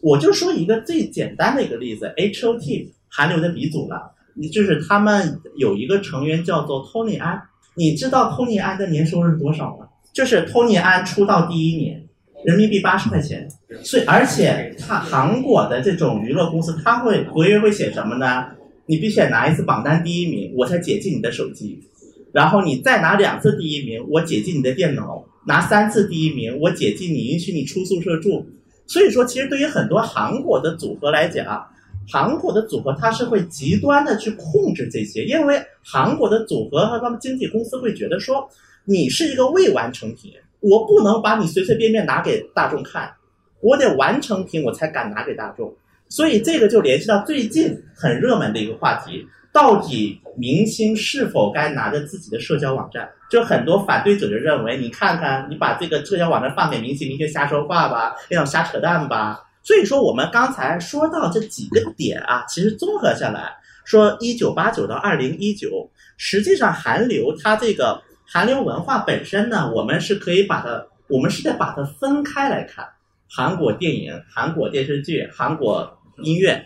[0.01, 7.41] 我就说一个最简单的一个例子，H O T 韩流的鼻祖了，你就是他们有一个成员叫做 Tony 安，
[7.75, 9.87] 你知道 Tony 安的年收入是多少吗？
[10.11, 12.03] 就是 Tony 安出道第一年，
[12.43, 13.47] 人民币八十块钱。
[13.83, 18.47] 所以，而且他韩国的这种娱乐公司，他会合约会写什么呢？
[18.85, 21.79] 你必须得拿一次榜单第一名，我才解禁你的手机。
[22.31, 28.45] 然后你再拿两次第一名，我解禁你的电脑；拿三次第一名，我解禁你，允许你出宿舍住。
[28.87, 31.65] 所以说，其实对于很多韩国的组合来讲，
[32.09, 38.49] 韩国的组合它是会极端的去控制这些，因为韩国的组合和他们经纪公司会觉得说，
[38.83, 43.09] 你是一个未完成品，我不能把你随随便便拿给大众看，
[43.61, 45.73] 我得完成品我才敢拿给大众。
[46.13, 49.27] 所以这个就联系到最近很热门的一个话题。
[49.51, 53.09] 到底明星是否该拿着自己的社交网站？
[53.31, 59.41] 就很多反对者就认为，你看看，你把这个社交网站放给明星，明星瞎说话吧，那种瞎扯淡吧。
[59.63, 63.51] 所以说，我们刚才说到这几个点啊，其实综合下来
[63.83, 72.87] 说，一九八九到二零一九，实际上韩流它这个韩流文化本身呢，我们是可以把它，我们是在把它分开来看，
[73.27, 76.63] 韩国电影、韩国电视剧、韩国音乐，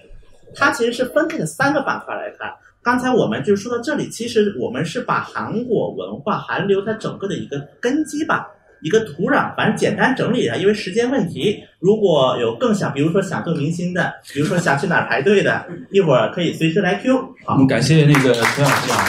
[0.56, 2.52] 它其实是分开的三个板块来看。
[2.84, 8.48] 刚才我们就说到这里，其实我们是把韩国文化、韩流它整个的一个根基吧，
[8.82, 10.56] 一个土壤，反正简单整理一下。
[10.56, 17.36] 因为时间问题，如果有更想，比如说想做明星的，比如说想去哪儿排队的，一会儿可以随时来 Q。
[17.46, 19.04] 好，感谢那个陈小新啊。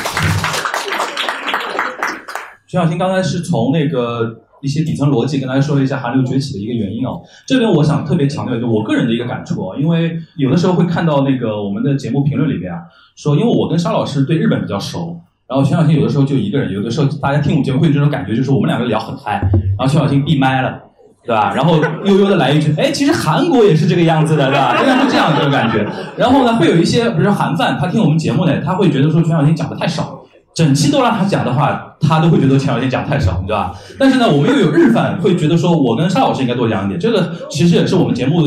[2.66, 4.44] 陈小新刚才是从那个。
[4.61, 7.21] 一些底层逻辑跟大家说一下韩流崛起的一个原因哦。
[7.47, 12.81] 这边我想特别强调，就我个人的一个感触哦，因为有的时候会看到那个我们的节目评论里边啊，
[13.16, 19.40] 说因为我跟沙老师对日本比较熟，然后全小新有的时候就一个人，有的时候大家听我们节目会有这种感觉，就是我们两个聊很嗨，
[19.79, 20.79] 然后全小新闭麦了，
[21.25, 21.53] 对吧？
[21.55, 24.77] 然后悠悠的来一句，哎，其实韩国也是这个样子的，对吧？
[24.77, 25.87] 经常会这样这种感觉。
[26.16, 30.18] 然后呢，会有一些比如说韩范，他听我们节目呢，他会觉得说全小新讲的太少了。
[30.59, 33.73] 整期都让他讲的话，他都会觉得钱小新讲太少，对吧？
[33.97, 36.99] 但是呢，我们又有日饭会觉得说，我跟沙老师应该多讲一点。
[36.99, 38.42] 这个其实也是我们节目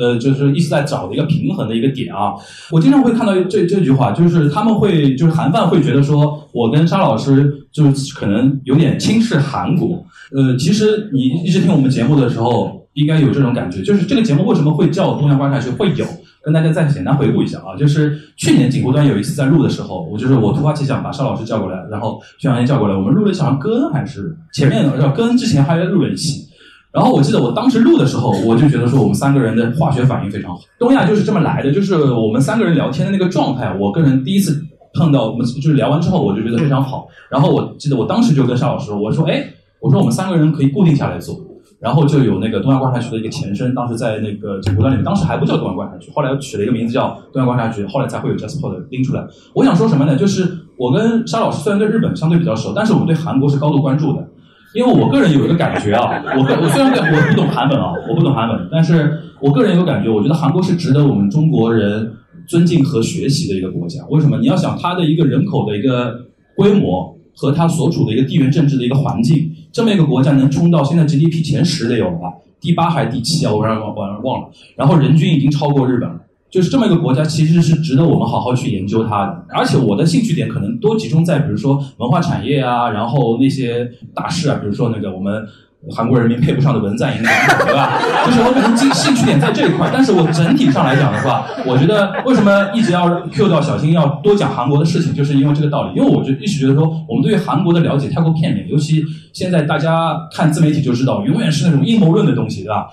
[0.00, 2.34] 呃，就是一直在找的一个平衡的一个点啊。
[2.70, 10.04] 我经常会看到这这句话，就是他们会就是韩范会觉得说我跟沙老师就是可能有点轻视韩国。
[10.36, 16.06] 呃，其实你一直听我们节目的时候，应该有这种感觉，就是这个节目为什么会叫东亚观察学会有。
[16.48, 26.48] 跟大家再简单回顾一下啊，就是去年景湖端有一次在录的时候，我就是我突发奇想把邵老师叫过来，然后徐小燕叫过来，我们录了一场歌还是前面要跟之前还录了一期，
[26.90, 30.62] 然后我记得我当时录的时候，我就觉得说我们三个人的化学反应非常好。
[30.78, 34.58] 东亚就是这么来的，就是我们三个人聊天的那个状态，我个人第一次
[34.94, 37.06] 碰到，我们就是聊完之后我就觉得非常好。
[37.30, 39.44] 然后我记得我当时就跟邵老师我说，哎，
[39.82, 41.38] 我说我们三个人可以固定下来做。
[41.80, 49.24] 然后就有那个东亚观察局的一个前身，当时在那个景湖端里面，当时还不叫东亚观察局，后来取了一个名字叫东亚观察局，后来才会有 JustPod 拎出来。
[49.54, 50.16] 我想说什么呢？
[50.16, 54.28] 就是我跟沙老师虽然对日本相对比较熟，但是我们对韩国是高度关注的，
[54.74, 62.12] 因为我个人有一个感觉啊， 我我虽然我不懂韩文啊，我不懂韩文，但是我个人有感觉，我觉得韩国是值得我们中国人
[62.48, 64.04] 尊敬和学习的一个国家。
[64.10, 64.38] 为什么？
[64.38, 69.52] 你要想它的一个人口的一个规模和它所处的一个地缘政治的一个环境。
[69.72, 72.32] 这么一个国家能冲到现在 GDP 前十的有了吧？
[72.60, 73.54] 第八还是第七啊？
[73.54, 74.48] 我让我我忘了。
[74.76, 79.44] 然后人均已经超过日本了，就是这么一个国家，其实是值得我们好好去研究它的。
[79.50, 85.46] 而且我的兴趣点可能多集中在，比如说文化产业啊，然后那些大事啊，比如说那个我们。
[85.94, 87.98] 韩国人民配不上的文在寅，对吧？
[88.26, 95.98] 就是我可能兴兴趣点在这一块，但是我整体上来讲的话，我觉得为什么一直要 Q 到小新要多讲韩国的事情，就是因为这个道理。
[95.98, 102.88] 因为我就一直觉得说，我们对于韩国的了解太过片面，尤其现在大家看自媒体就知道，永远是那种阴谋论的东西，对吧？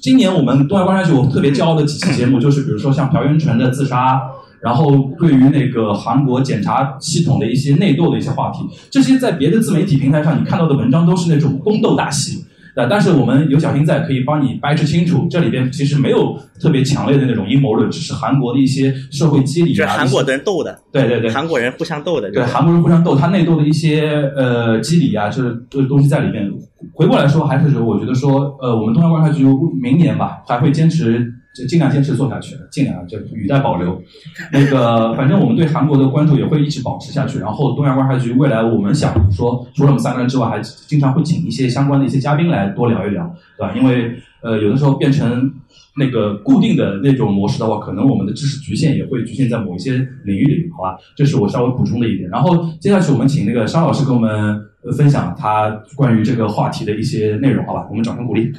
[0.00, 4.22] 今年我们东亚观察局，我特别骄傲的几期节目，就是比如说像朴元淳的自杀。
[4.60, 12.44] 然后对于那个韩国检察系统的一些内斗的一些话题，这些在别的自媒体平台上你看到的文章都是那种宫斗大戏，
[12.74, 26.50] 啊，但是我们有小新在，可以帮你掰扯清楚，这里边其实没有特别强烈的那种阴谋论，只是韩国的一些社会机理啊，韩国的人斗的，对对对，韩国人互相斗的，对，韩国人互相斗，他内斗的一些呃机理啊，就是东西在里面。
[26.94, 29.44] 回过来说，还是我觉得说，呃，我们东方观察局
[29.80, 31.32] 明年吧，还会坚持。
[31.58, 34.00] 就尽量坚持做下去，尽量就语带保留。
[34.52, 37.40] 那个，反正我们对韩国的关注也会一直保持下去。
[37.40, 43.74] 然后，东亚观察局未来我们想说，除了我们三个人之外，还经常会请一些相关的一些嘉宾来多聊一聊，对吧？
[43.76, 45.52] 因为呃，有的时候变成
[45.96, 50.96] 那个固定的那种模式的话，可能我们的知识局限也会局限在某一些领域里，好吧？
[51.16, 52.30] 这是我稍微补充的一点。
[52.30, 54.60] 然后，接下去我们请那个沙老师跟我们
[54.96, 57.86] 分享他关于这个话题的一些内容，好吧？
[57.90, 58.52] 我们掌声鼓励。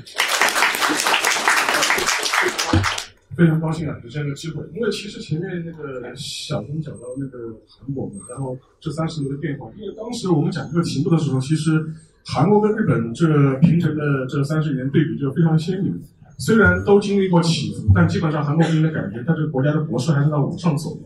[3.40, 4.62] 非常高兴啊，有这样一个机会。
[4.76, 9.72] 因为其实前面那个小峰讲到那个韩国嘛，然后这三十年的变化。
[9.78, 11.84] 因为当时我们讲这个题目的时候，其实
[12.26, 15.98] 韩国跟日本这平成的这三十年对比就非常鲜明。
[16.38, 20.98] 虽然都经历过起伏，但基本上韩国给人的感觉，它这个国家的国势还是在往上走。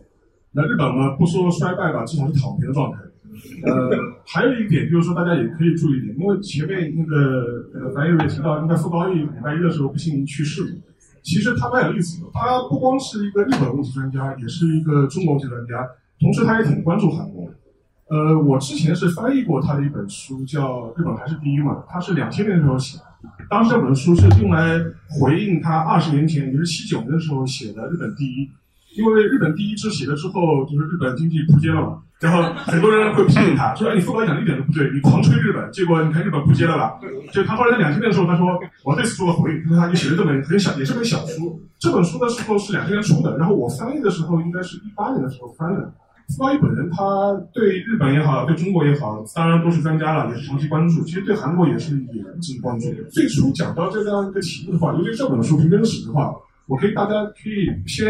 [0.52, 2.98] 那日本嘛，不说衰败吧，至少是躺平的状态。
[3.64, 3.90] 呃，
[4.24, 10.70] 还有一点就是说，大家也可以注意点，因为前面那个呃樊宇也提到，应该傅高义礼拜一的时候不幸去世了。
[11.24, 15.88] 其实他蛮有意思的，他不光是一个日本物理专家，也是一个中国物理专家，
[16.20, 17.54] 同时他也挺关注韩国的。
[18.10, 23.04] 呃，我之前是翻译过他的一本书，叫《日本还是第一》嘛，他是两千年的时候写的。
[23.48, 28.46] 当时这本书是用来回应他二十年前，也就是七九年的时候写的《日本第一》，
[28.96, 36.94] 因为《日本第一》支写了之后，就是日本经济扑街了嘛，然后很多人会批评他，说：“哎，你副导讲的一点都不对，你狂吹日本，结果你看日本扑街了吧？”
[37.32, 41.60] 就他后来在两千年的时候，他说：“我对此做个回应。”他说他就写了这本很小，也是本小书。
[41.78, 45.92] 这本书的时候是两千年出的，然后我翻译的时候应该是一八年的时候翻的。
[46.28, 47.04] 傅高义本人，他
[47.52, 51.02] 对日本也好，对中国也好，当然都是专家了，也是长期关注。
[51.04, 52.86] 其实对韩国也是也一直关注。
[53.10, 56.34] 最初讲到这样一个题目的话，尤其这本书《平真史》的话，
[56.66, 58.08] 我可以大家可以先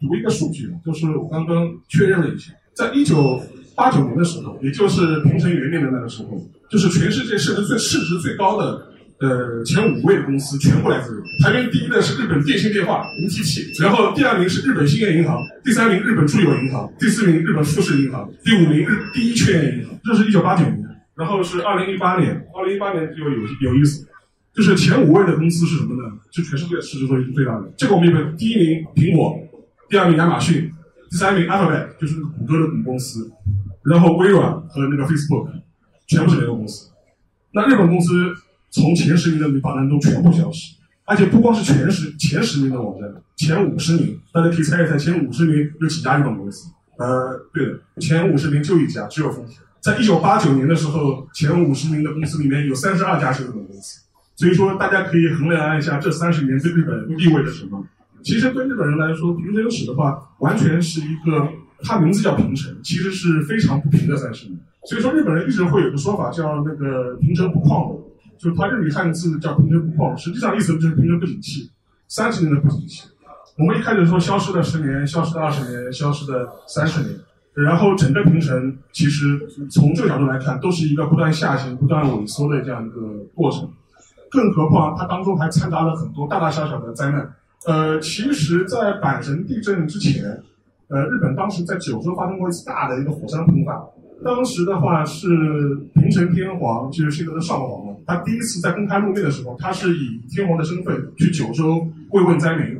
[0.00, 3.40] 读一个数据，就是我刚刚确认了一下，在一九
[3.74, 6.40] 八九年的时候，也就是平成元年的那个时候，
[6.70, 8.92] 就是全世界市值最市值最高的。
[9.18, 11.26] 呃，前五位的公司全部来自日本。
[11.42, 19.98] 排名第一的是日本电信电话 NTT，然后第二名是日本兴业银行，第三名日本住友银行，第四名日本富士银行，第五名日第一劝业银行。
[20.04, 24.06] 这是一九八九年，然后是二零一八年，二零一八年就有有意思，
[24.52, 26.12] 就是前五位的公司是什么呢？
[26.32, 27.72] 是全世界市值最最大的。
[27.78, 29.34] 这个我们也本，第一名苹果，
[29.88, 30.72] 第二名亚马逊，
[31.10, 33.30] 第三名 Alphabet 就是谷歌的母公司，
[33.84, 35.48] 然后微软和那个 Facebook
[36.06, 36.90] 全部是联合公司。
[37.52, 38.12] 那日本公司。
[38.68, 40.74] 从前十名的榜单中全部消失，
[41.06, 46.68] 而且不光是前十前十名的网站，前五十名，大家可以猜一猜，前五十名有几家日本公司？
[46.98, 49.58] 呃，对的，前五十名就一家，只有丰田。
[49.80, 54.00] 在一九八九年的时候，前五十名的公司里面有三十二家是日本公司，
[54.34, 57.82] 所以说大家可以衡量一下这三十年对日本意味着什么。
[58.26, 61.48] 其实对日本人来说，平成史的话，完全是一个，
[61.84, 64.58] 它名字叫平成，其实是非常不平的三十年。
[64.84, 67.96] 所以说日本人一直会有个说法叫那个平成不旷。
[68.38, 71.70] 就是它日语汉字叫平成不况，实际上意思就是平成不景气，
[72.06, 73.08] 三十年的不景气。
[73.56, 77.18] 我们一开始说消失了十年，消失了二十年，消失了三十年，
[77.54, 83.00] 然后整个平成其实从这个角度来看，都是一个不断下行、不断萎缩的这样一个
[83.34, 83.66] 过程。
[84.30, 87.32] 更何况它当中还掺杂了很多大大小小的灾难。
[87.64, 90.24] 呃，其实，在阪神地震之前，
[90.88, 93.84] 呃，日本当时在九州发生过一次大的一个火山喷发。
[94.24, 95.28] 当时的话是
[95.94, 97.96] 平成天皇，就是现在的上皇了。
[98.06, 102.78] 他第一次在公开露面的时候，他是以天皇的身份去九州慰问灾民。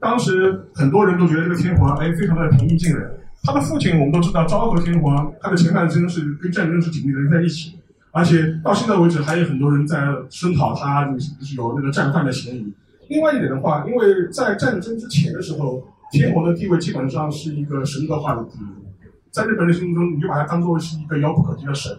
[0.00, 3.08] 当时很多人都觉得这个天皇哎非常的平易近人。
[3.44, 7.78] 他的父亲我们都知道昭和天皇，他的前半生是跟战争是紧密连在一起，
[8.10, 9.98] 而且到现在为止还有很多人在
[10.30, 11.08] 声讨他
[11.56, 12.72] 有那个战犯的嫌疑。
[13.12, 18.66] 另外一点的话，因为在战争之前的时候，天皇的地位基本上是一个神格化的地位。
[19.30, 21.94] 在日本人心目中，你就把它当做是一个遥不可及的神。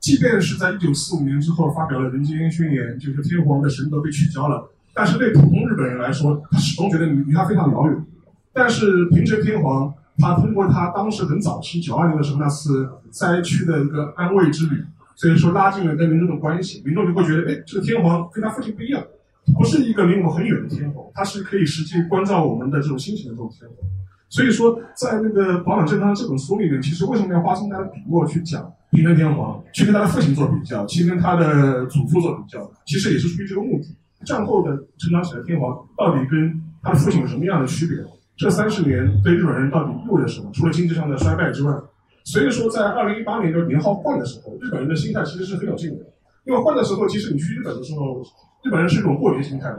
[0.00, 8.04] 即便是在一九四五年之后发表了《人间宣言》，就是天皇的神格被取消了，但是对普通日本人来说，他始终觉得离离他非常遥远。
[8.54, 14.82] 但是平成天皇，他通过他当时很早期九二年的时候那次灾区的一个安慰之旅，
[15.14, 19.02] 所以说拉近了跟民众的关系，民众就会觉得，哎，这个天皇跟他父亲不一样，
[19.54, 23.78] 不是一个离我们很远的天皇，他是可以实际关照我们的这种心情的这种天皇。
[24.28, 33.96] 所以说，在那个《保暖正康》这本书里面，其实为什么要花这么大的笔墨去讲平成天皇，去跟他的父亲做比较，去跟他的祖父做比较，其实也是出于这个目的。
[34.24, 37.96] 战后的成长起来的天皇到底跟他的父亲有什么样的区别？
[38.36, 40.50] 这三十年对日本人到底意味着什么？
[40.52, 41.72] 除了经济上的衰败之外，
[42.24, 46.04] 所以说在二零一八年就是年号换的时候，日本人的心态其实是很有劲的。
[46.44, 48.22] 因为换的时候，其实你去日本的时候，
[48.66, 49.72] 日本人是一种过年心态，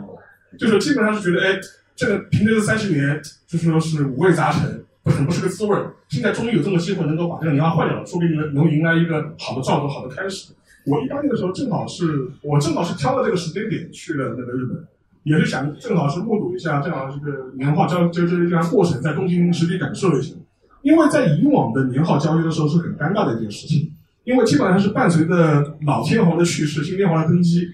[0.57, 1.59] 就是基本上是觉得哎。
[1.99, 5.91] 这个平成的三十年，就说是五味杂陈，不很不是个滋味儿。
[6.09, 10.53] 现在终于有这么机会能够把这个年号换掉了，说不定能能迎来一个好的兆头、好的开始。
[10.85, 14.77] 我一八年的时候，正好是我正好是挑了这个时间点去了那个日本，
[15.23, 20.35] 也是想正好是目睹一下正好这个年号交就就这样过程，在东京实地感受一下。
[20.83, 23.91] 因为在以往的年号交接的时候是很尴尬的一件事情，
[24.23, 27.67] 因为基本上是伴随着老天皇的去世、新天皇的登基，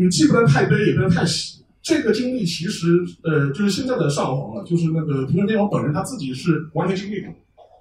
[0.00, 1.62] 你既不能太悲，也不能太喜。
[1.82, 7.34] 这个经历其实，呃，就是现在的上皇了，就是那个平成天皇本人他自己是完全经历过，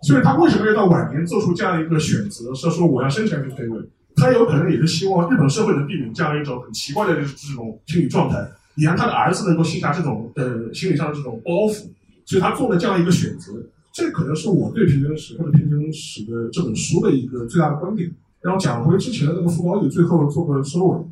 [0.04, 3.80] 所以他为什么要到晚年做出这样一个选择，是说我要生前去退位？
[4.18, 8.46] 他有可能也是希望日本社会能避免这样一种很奇怪的这种心理状态，
[8.76, 11.86] 也让他的儿子能够卸下这种呃心理上的这种包袱，
[12.26, 13.54] 所以他做了这样一个选择。
[13.94, 18.12] 这可能是我对平成史或者平成史的这本书的一个最大的观点。
[18.42, 21.06] 然后讲回之前的那个傅高义，最后做个收尾。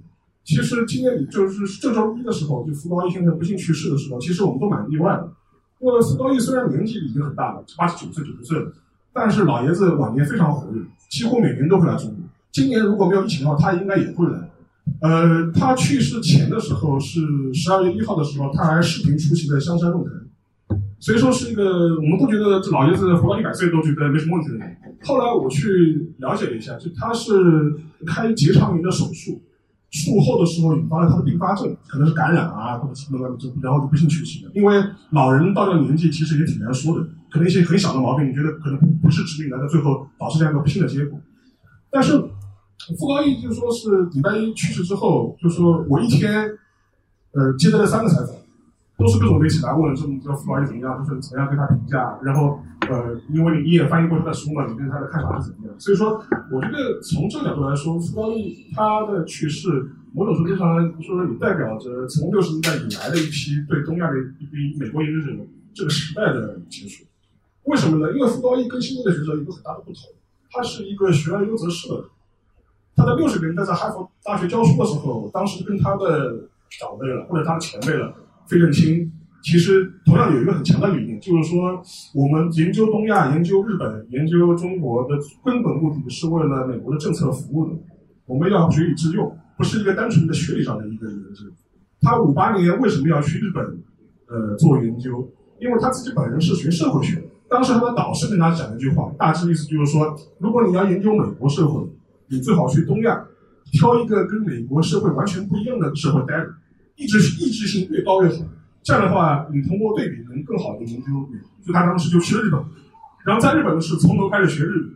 [0.47, 5.29] 其实今年就是这周一的时候，就傅高义先生不幸去世的时候，其实我们都蛮意外的。
[5.81, 8.71] 因为傅高义虽然年纪已经很大了，八十九岁、九十岁了，
[9.13, 12.15] 但是老爷子晚年非常活跃，几乎每年都会来中国。
[12.53, 14.49] 今年如果没有疫情的话，他应该也会来。
[15.01, 17.19] 呃，他去世前的时候是
[17.53, 20.13] 十二月一号的时候，他还视频出席了香山论坛，
[20.97, 24.65] 所以说是一个我们都觉得这老爷子活到一百岁都觉得没什么问题的。
[25.03, 27.33] 后来我去了解了一下，就他是
[28.05, 29.41] 开结肠炎的手术。
[29.89, 34.51] 术后的时候引发了他的并发症，可能是感染啊，或者什么的就然后就不幸去世了。
[34.53, 41.19] 因为老人到这个年纪其实也挺难说的，可能一些很小的毛病，你觉得可能不是致命的，到最后导致这样一个不幸的结果。
[41.89, 42.19] 但是
[42.97, 46.43] 傅高义就说是礼拜一去世之后，就说我一天
[47.31, 48.35] 呃接待了三个采访。
[48.97, 52.17] 都是各种媒体来问，这么这傅高义怎么样，就是怎么样对他评价。
[52.23, 55.79] 然后，呃，因为你也翻译过他的书嘛，你对他的看法是怎么样？
[55.79, 56.19] 所以说，
[56.51, 59.69] 我觉得从这个角度来说，傅高义他的去世，
[60.15, 65.31] 某种程度上来说，也代表着从六十年代以来的一批对东亚的一批美国研究者
[65.75, 67.05] 这个时代的结束。
[67.65, 68.11] 为什么呢？
[68.13, 70.09] 因为傅高义跟现在的学者有个很大的不同，
[70.49, 72.05] 他是一个学而优则仕的人。
[72.95, 78.11] 他在六十年代在哈佛大学教书的时候，当时跟他的长辈了，或者他的前辈了。
[78.49, 79.11] 费正清
[79.43, 81.81] 其实同样有一个很强的理念，就是说
[82.13, 87.73] 我们研究东亚、研究日本、研究中国的根本目的是为了美国的政策服务的。
[88.25, 91.45] 我们要学以致用，不是一个单纯的学理上的一个研究。
[92.01, 93.63] 他五八年为什么要去日本
[94.27, 95.31] 呃做研究？
[95.59, 97.23] 因为他自己本人是学社会学的。
[97.49, 101.87] 当时他的导师跟他讲一句话，大致意思就是说，如果你要研究美国社会，
[102.29, 103.25] 你最好去东亚，
[103.71, 106.49] 挑一个跟美国社会完全不一样的社会待着。
[106.97, 108.35] 意志意志性越高越好，
[108.83, 111.05] 这样的话，你通过对比能更好的研究。
[111.63, 112.59] 所以他当时就去了日本，
[113.25, 114.91] 然后在日本呢是从头开始学日语，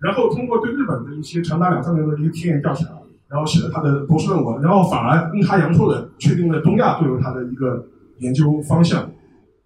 [0.00, 2.86] 然后通过对日本的一些长达两三年的一个田野调查，
[3.28, 7.86] 然后写了他的博士论文，然后反而阴差阳错的确定了东亚作为他的一个
[8.18, 9.10] 研究方向。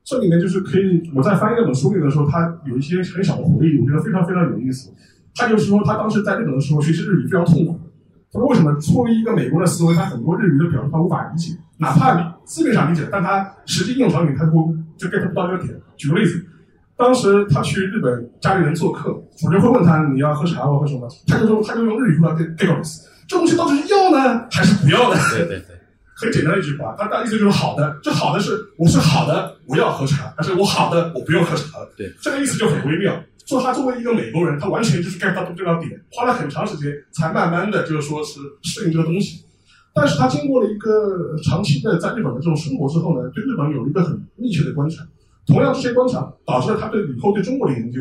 [0.04, 4.92] 这里面就是可以，我在翻译这本书里的时候，他有一些很小的回忆，我觉得非常非常有意思。
[5.36, 7.78] 他就是说，他当时在日本的时候学习日语非常痛苦。
[8.32, 12.14] 他说：“为什么作为一个美国的思维，他很多日语的表述他无法理解，哪怕
[12.44, 15.78] 字面上理解，但他实际应用场景他不就 get 不到这个点。
[15.98, 16.42] 举个例子，
[16.96, 25.20] 当时他去日本，家里人做客，主人会问他你要喝茶或喝什么，他就说他就用日语说 get get 这东西到底是要呢还是不要呢？
[25.30, 25.76] 对对对，
[26.16, 31.92] 很简单的一句话，他大意思就是好的，这好的是我是好的，我要喝茶，但是我好的我不用喝茶了。
[31.96, 33.14] 对，这个意思就很微妙。”
[33.46, 39.44] 说他作为一个美国人，他完全就是 get 到这个点，花了很长时间才慢慢的就是说是适应这个东西。
[39.94, 45.02] 但是他经过了一个长期的在日本的这种生活之后呢，对日本有一个很密切的观察。
[45.46, 48.00] 同样这些观察导致了他对以后对中国的研究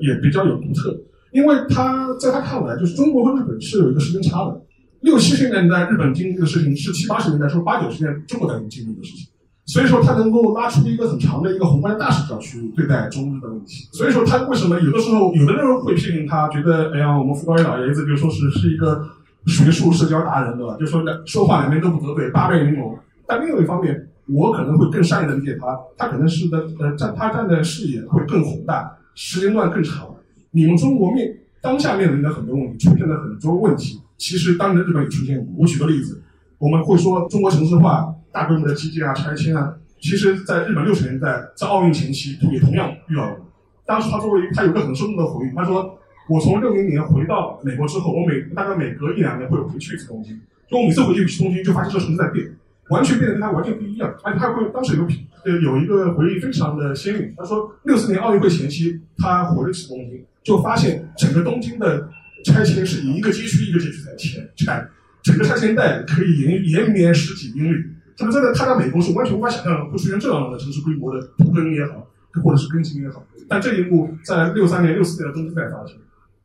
[0.00, 0.94] 也比较有独特，
[1.32, 4.60] 因为他在他看来，就是中国和日本是有一个时间差的。
[5.02, 9.29] 六七十年代日本经历的事情，是七八十年代说八九十年代中国在经历的事情。
[9.72, 13.88] 所以说，他能够拉出一个很长的一个宏观的大视角去对待中日的问题。
[13.92, 19.00] 所以说，他为什么有的时候有的人会批评他，觉得哎呀，我们傅高义老爷子就说是是一个
[19.46, 20.76] 学术社交达人，对吧？
[20.80, 22.98] 就说说话两边都不得罪，八面玲珑。
[23.28, 30.08] 但另外一方面，我可能会更善意的理解他，他可能是的呃站他站的视野会更宏大，时间段更长。
[30.50, 35.46] 你们中国面当下面临的很多问题，出现了很多问题，其实当年日本也出现过。
[35.58, 36.20] 我举个例子，
[36.58, 38.12] 我们会说中国城市化。
[38.32, 43.46] 大规模的基建啊、拆迁啊，其实在日本六十年代在奥运前期也同样遇到过。
[43.86, 45.98] 当时他作为他有个很生动的回忆，他说
[46.30, 50.40] ：“我从六零年回到美国之后，我每大概每隔一两年会回去一次东京。
[50.68, 52.46] 就我每次回去东京，就发现这城市在变，
[52.90, 54.14] 完全变得跟他完全不一样。
[54.22, 55.02] 而且他会当时有
[55.44, 57.34] 呃有一个回忆非常的鲜明。
[57.36, 62.08] 他说六四年奥运会前期，他回了一次东京，就发现整个东京的
[62.44, 64.88] 拆迁是以一个街区一个街区在拆拆，
[65.24, 67.84] 整个拆迁带可以延延绵十几英里。”
[68.20, 72.06] 他们真的，他在美国是完全无法想象会出现这样的城市规模的土根也好，
[72.44, 73.24] 或者是更新也好。
[73.48, 75.96] 但这一幕在六三年、六四年的东京在发生，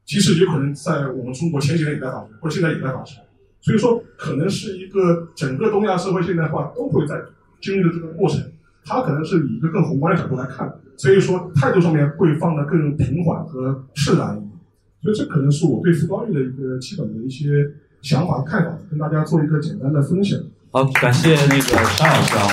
[0.05, 3.21] 其实有可能在我们中国前几年也在发生，或者现在也在发生。
[3.59, 7.21] 所以说，可能是一个整个东亚社会现代化都会在
[7.59, 8.41] 经历的这个过程。
[8.85, 14.51] 它可能是以一个更宏观的角度来看，所以说态度上面会放得更平缓和释然一点。
[15.03, 17.69] 所以这可能是我对傅高义的一个基本的一些
[18.01, 20.39] 想法看法，跟大家做一个简单的分享。
[20.75, 22.47] 好，感谢那个沙老师啊。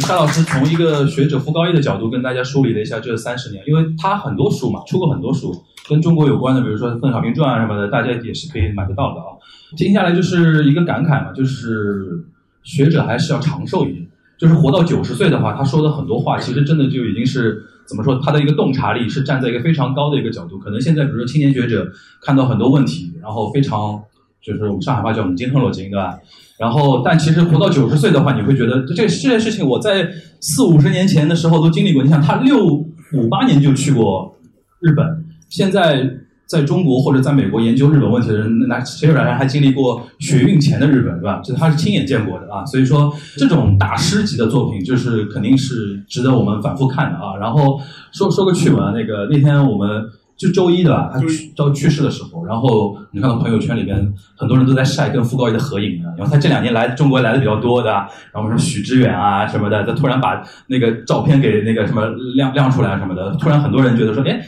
[0.00, 9.32] 沙老师从一个学者傅高义的角度跟大家梳理了一下这三十年，因为他很多书嘛，出过很多书，跟中国有关的，比如说《邓小平传》啊什么的，大家也是可以买得到的啊。
[9.78, 12.22] 接下来就是一个感慨嘛，就是
[12.62, 14.06] 学者还是要长寿一点，
[14.36, 20.58] 就是活到九十岁的话，他说的很多话，其实真的就已经是怎么说，他的一个洞察力是站在一个非常高的一个角度。
[20.58, 24.02] 可能现在比如说青年学者看到很多问题，然后非常
[24.44, 26.18] 就是我们上海话叫“我们金恨落金”，对吧？
[26.58, 30.08] 然后但其实活到九十岁的话，你会觉得这这件事情我在
[30.40, 32.02] 四五十年前的时候都经历过。
[32.02, 34.36] 你想，他六五八年就去过
[34.80, 36.18] 日本，现在。
[36.46, 41.40] 在中国或者在美国研究日本问题的人，那谁有人还经历过学运前的日本，对吧？
[41.42, 42.62] 就他是亲眼见过的啊。
[42.66, 47.34] 所以说，这种大师级的作品，就是肯定是值得我们反复看的啊。
[47.40, 47.80] 然后
[48.12, 50.04] 说说个趣闻，那个那天我们
[50.36, 51.10] 就周一对吧？
[51.12, 51.20] 他
[51.56, 56.10] 周去世的时候，然后你看到朋友圈里边很多人都在晒跟傅高义的合影啊。
[56.16, 57.90] 然后他这两年来中国来的比较多的，
[58.32, 64.40] 然后什么许知远啊什么的，他突然把那个照片给那个什么亮亮出来什么的，突然很多人觉得说，哎。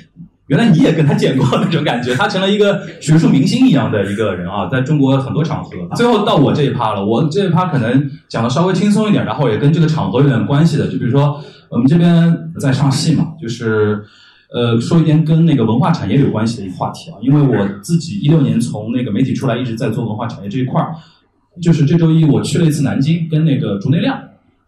[0.48, 5.72] 原来你也跟他见过那种感觉，他成了一个学术明星一样的一个人啊，在中国很多场合。
[5.96, 10.86] 最后到我这一趴了，我这一趴可能讲的稍微轻松一点，然后也跟这个场合有点关系的。
[10.86, 14.00] 就比如说我们这边在上戏嘛，就是
[14.52, 17.16] 呃说一点跟那个文化产业有关系的一个话题啊。
[17.20, 20.94] 因为我自己一六年从那个媒体出来，一直在做文化产业这一块儿。
[21.62, 24.18] 就是这周一我去了一次南京，跟那个竹内亮，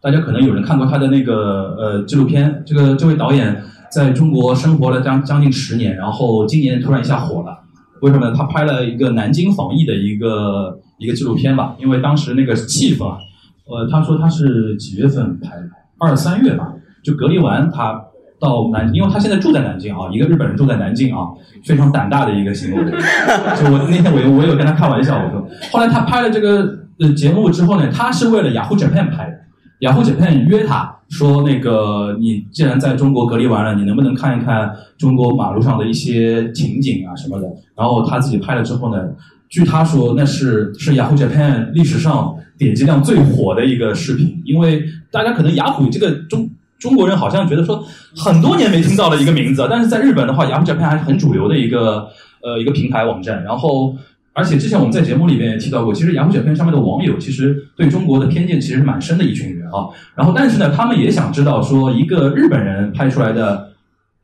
[0.01, 3.63] 大家可能有人看过他的那个呃纪录片，这个这位导演。
[3.91, 7.57] 在中国生活了将将近十年，然后今年突然一下火了，
[8.03, 8.35] 为什么呢？
[8.37, 13.17] 他拍了一个南京防疫的一个一个纪录片吧，因为当时那个气氛啊，
[13.65, 15.69] 呃，他说他是几月份拍的？
[15.97, 16.71] 二三月吧，
[17.03, 17.99] 就隔离完他
[18.39, 21.27] 到南，因为他现在住在南京啊，一个日本人住在南京啊，
[21.63, 22.83] 非常胆大的一个行为。
[22.83, 29.39] 就我那天我有我有跟他开玩笑，我说，后来他拍了这个呃节目之后呢，他是为了雅虎 Japan 拍的，
[29.79, 30.95] 雅虎 Japan 约他。
[31.09, 37.47] 说那个，你既然在中国隔离完了，你能不能看一看中国马路上的一些情景啊什么的？
[37.75, 39.01] 然后他自己拍了之后呢，
[39.49, 46.47] 据他说，那是是雅虎 Japan 历史上点击量最火的一个视频，因为大家可能雅虎这个中
[46.79, 47.83] 中国人好像觉得说
[48.15, 52.09] 很多年没听到的一个名字，但是在日本的话，雅虎照片还是很主流的一个
[52.41, 53.95] 呃一个平台网站，然后。
[54.31, 59.89] 而且之前我们在节目里面也提到过，其实雅虎照片上面的网友其实对中国的偏见其实蛮深的一群人啊。
[60.15, 63.71] 然后，但是呢，他们也想知道说一个日本人拍出来的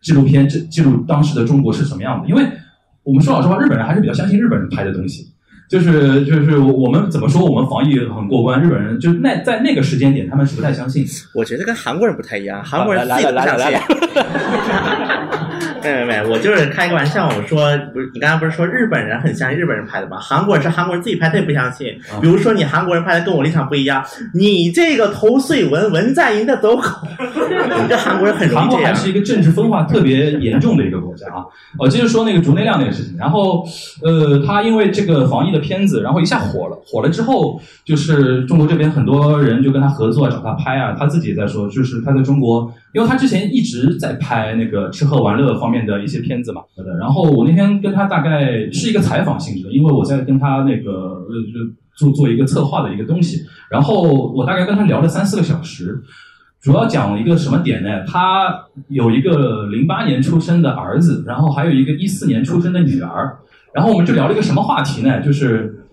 [0.01, 2.29] 纪录片，记记录当时的中国是什么样的？
[2.29, 2.47] 因为
[3.03, 5.33] 我们说老实话，日本人还是比较相信日本人拍的东西。
[5.67, 11.05] 就是就是我们怎么说，我们防疫很过关，日本人就那在那个时间点，他们是不太相信。
[11.33, 13.67] 我觉得跟韩国人不太一样，韩国人自己不相信。
[15.93, 17.27] 没没没，我就是开个玩笑。
[17.27, 20.17] 我说不是，你刚才不是说日本人很相信日本人拍的吗？
[20.19, 21.87] 韩国人是韩国人自己拍，他也不相信。
[22.21, 26.83] 比如说你韩国人拍的跟我立场不一样，你这个头碎文文在寅的走狗，
[27.19, 28.81] 你 这韩国人很容易这样。
[28.81, 31.45] 韩国还是一个政治分化特别严重的一个国家啊。
[31.77, 33.63] 我接着说那个竹内亮那个事情，然后
[34.03, 40.95] 呃，他因为这个防疫的片子，然后一下火了，火了之后，就是中国这边很多人就跟他合作，找他拍啊。
[40.97, 42.73] 他自己也在说，就是他在中国。
[42.95, 46.61] 因为他之前一直在拍那个吃喝玩乐方面的一些片子嘛，
[46.97, 51.27] 然后我那天跟他大概是一个采访性质，因为我在跟他那个呃
[51.97, 56.01] 做做一个策划的一个东西，然后我大概跟他聊了三四个小时，
[56.61, 58.05] 主要讲一个什么点呢？
[58.07, 63.39] 他有一个零八年出生的儿子，然后还有一个一四年出生的女儿，
[63.73, 65.19] 然后我们就聊了一个什么话题呢？
[65.19, 65.85] 就是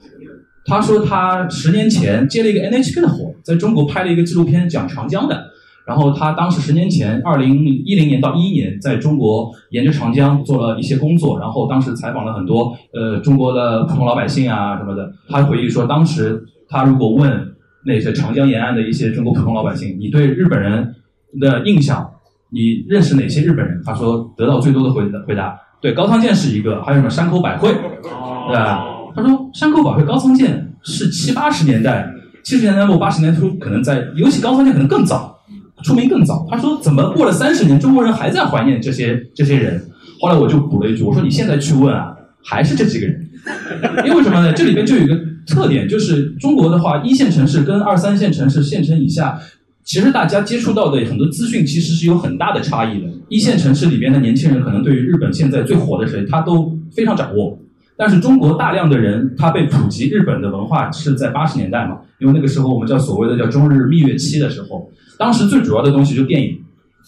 [0.66, 5.50] 他说他十年前接了一个 NHK 的活，在中国拍了一个纪录片讲长江的。
[5.86, 15.12] 然后他当时十年前，二零一零年到一一年，在中国沿着长江做了一些工作，然后当时采访了很多呃中国的普通老百姓啊什么的。
[15.28, 17.52] 他回忆说，当时他如果问
[17.84, 20.94] 那些长江沿岸的一些中国普通老百姓，你对日本人
[21.40, 22.08] 的印象，
[22.50, 23.82] 你认识哪些日本人？
[23.84, 28.84] 他说得到最多的回回答，对高仓健是一个，还有什么山口百惠，对吧？
[29.16, 32.08] 他说山口百惠、高仓健是七八十年代、
[32.44, 35.40] 七十年代末、八十年初，可能在，尤其高仓健可能更早。
[35.82, 39.82] 出名更早，他说怎么过了三十年，中国人还在怀念这些这些人？
[40.20, 42.14] 后来我就补了一句，我说你现在去问啊，
[42.44, 43.28] 还是这几个人。
[44.06, 44.52] 因为什么呢？
[44.52, 49.36] 这里边就有一个特点，就是中国的话，一线城市跟二三线城市、县城以下，
[49.84, 53.08] 其实大家接触到的很多资讯其实是有很大的差异的。
[53.28, 57.58] 一线城市里边的年轻人可能对于日本现在最火的谁，他都非常掌握。
[57.96, 61.98] 但是中国大量的人，他被普及日本的文化是在八十年代嘛？
[62.18, 64.90] 因为那个时候我们叫所谓的叫中日蜜月期的时候。
[65.18, 66.58] 当时最主要的东西就电影、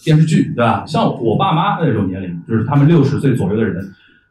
[0.03, 0.85] 电视剧，对吧？
[0.85, 3.83] 像我爸妈那种年龄，就是他们六十岁左右的人，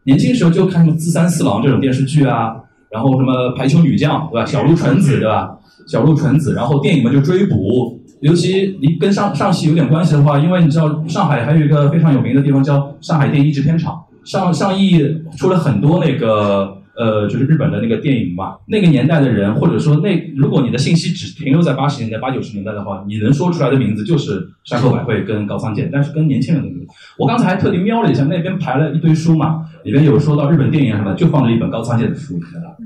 [0.05, 2.55] 年轻时候就看什么《自三四郎》这种电视剧啊，
[2.91, 4.47] 然后什么《排球女将》，对吧？
[4.47, 5.59] 小鹿纯子，对吧？
[5.87, 26.87] 小鹿纯子，然后电影嘛就追捕，尤其你跟上上戏有点关系的话，因为你知道上海还有一个非常有名的地方叫上海电影制片厂，上上亿出了很多那个呃，就是日本的那个电影嘛，那个年代的人，或者说那如果你的信息只停留在八十年代、八九十年代的话，你能说出来的名字就是山口百惠跟高仓健，但是跟年轻人的名字，
[27.19, 32.77] 我刚才还特地瞄了一下，那边排了一堆书嘛，里边有说到日本电影什么，就放了一本高仓健的书，你知道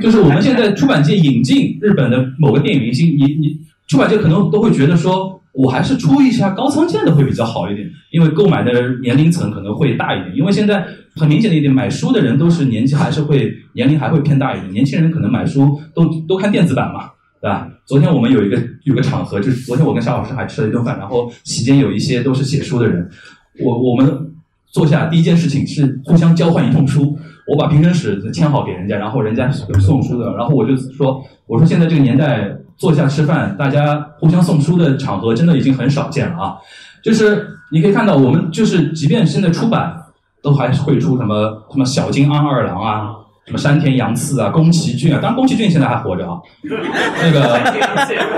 [0.00, 5.35] 就是我们现在出版界引进日本的某个电影明星，你你出版界可能都会觉得说。
[5.56, 10.36] 我还是出一下高仓健的会比较好一点，因为购买的年龄层可能会大一点。
[10.36, 14.70] 因为现在很明显的一点，买书的人都是年纪还是会年龄还会偏大一点。
[14.70, 17.66] 年轻人可能买书都都看电子版嘛，对吧？
[17.86, 23.08] 昨天我们有一个有个场合，就是昨天我跟夏老师还吃了一顿饭，然后期间有一些都是写书的人，
[23.64, 24.30] 我我们
[24.66, 32.54] 坐下第一件事情是互相交换一通书，我把评审室签好给人家，然后人家送书的，然后我就说，我说现在这个年代。
[32.76, 36.56] 坐下吃饭，大家互相送书的场合真的已经很少见了啊！
[37.02, 39.96] 就是你可以看到，我们就是即便现在出版，
[40.42, 43.10] 都还是会出什么什么小津安二郎啊，
[43.46, 45.18] 什么山田洋次啊，宫崎骏啊。
[45.22, 46.38] 当然，宫崎骏现在还活着啊。
[47.22, 47.58] 那个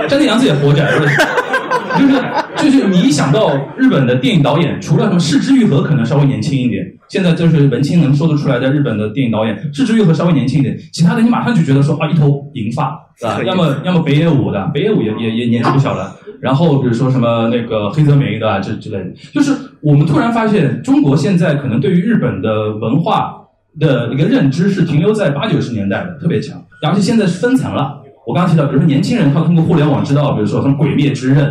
[0.09, 0.87] 山田洋次也活着，
[1.97, 2.23] 就 是
[2.57, 12.99] 就是你一想到日本的电影导演，除了什么市之愈合可能稍微年轻一点，现在就是文青能说得出来的日本的电影导演，市之愈合稍微年轻一点，其他的你马上就觉得说啊，一头银发。
[13.19, 13.41] 是吧？
[13.43, 16.15] 要么要么北野武的，北野武也也也年纪不小了。
[16.41, 23.35] 然后比如说什么那个黑泽明的啊这之类的，就是我们突然发现，中国现在可能对于日本的文化
[23.81, 26.63] 的一个认知是停留在八九十年代的，特别强。
[26.87, 28.01] 而且现在是分层了。
[28.25, 31.45] 我刚刚提到，比如说年轻人他通过互联网知道，比如说什么《鬼灭之刃》，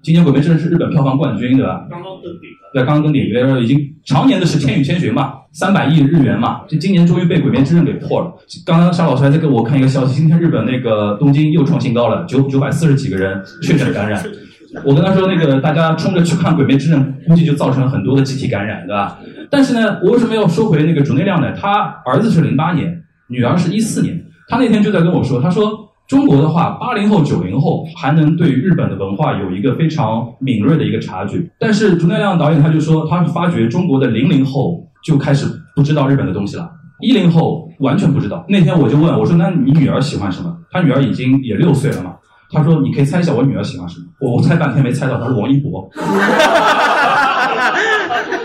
[0.00, 1.86] 今年《鬼灭之刃》是日本票房冠军，对吧？
[1.90, 2.48] 刚刚登顶。
[2.72, 8.32] 对，刚刚登顶，因为已经常年的是《千与千寻》嘛，三百亿日元嘛，就今年终于被《鬼灭之刃》给破了。
[8.64, 14.22] 刚刚沙老师还在给我看一个消息，今天日本那个东京又创新高了，九九百四十几个人确诊感染。
[14.84, 19.18] 我跟他说，那个大家冲着去看《鬼灭之刃》，估计就造成了很多的集体感染，对吧？
[19.50, 21.52] 但是呢，我为什么要说回那个主内量呢？
[21.54, 25.77] 他儿子是零八年，女儿是一四年，他那天就在跟我说，他说。
[26.08, 35.46] 中国的话，八零后、九零后还能对日本的文化有一个非常敏锐的一个察觉，但是竹内亮导演他就说，他发觉中国的零零后就开始
[35.76, 36.70] 不知道日本的东西了，
[37.02, 38.42] 一零后完全不知道。
[38.48, 42.14] 那天我就问我说：“那你女儿喜欢什么？”他女儿已经也六岁了嘛，
[42.50, 45.86] 他说：“你可以猜一下我女儿喜欢什么。”我我猜半天没猜到，他说王一博。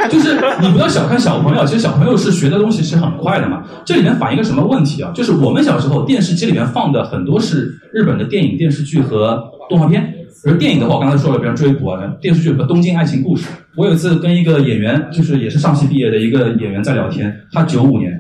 [0.10, 3.64] 就是你不要小看小朋友，其实小朋友是学的东西是很快的嘛。
[3.86, 5.12] 这里面反映个什么问题啊？
[5.14, 10.14] 就是我们小时候电视机里面放的很多是日本的电影、电视剧和动画片。
[10.44, 13.46] 比如电影的话，我刚才说了，比如追捕啊；电视剧和《东京爱情故事》。
[13.78, 18.12] 我有一次跟一个演员，就是也是上戏毕业的一个演员在聊天，他九五年，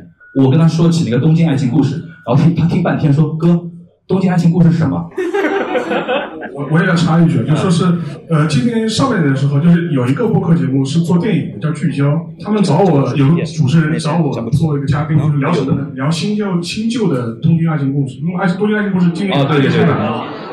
[0.42, 3.50] 我跟他说起那个《东京爱情故事》，然后听他听半天说：“哥，
[4.08, 5.06] 《东京爱情故事》是什么？”
[6.52, 7.86] 我我也要插一句，就说是，
[8.30, 12.30] 呃，今年上半年的时候，就是有一个播客节目是做电影的，叫聚焦。
[12.44, 15.88] 他们找我，有个主持人找我做一个嘉宾，就是聊什么呢？
[15.96, 18.18] 聊新旧新旧的东京爱情故事。
[18.22, 19.86] 因为爱情东京爱情故事今年啊，对对对，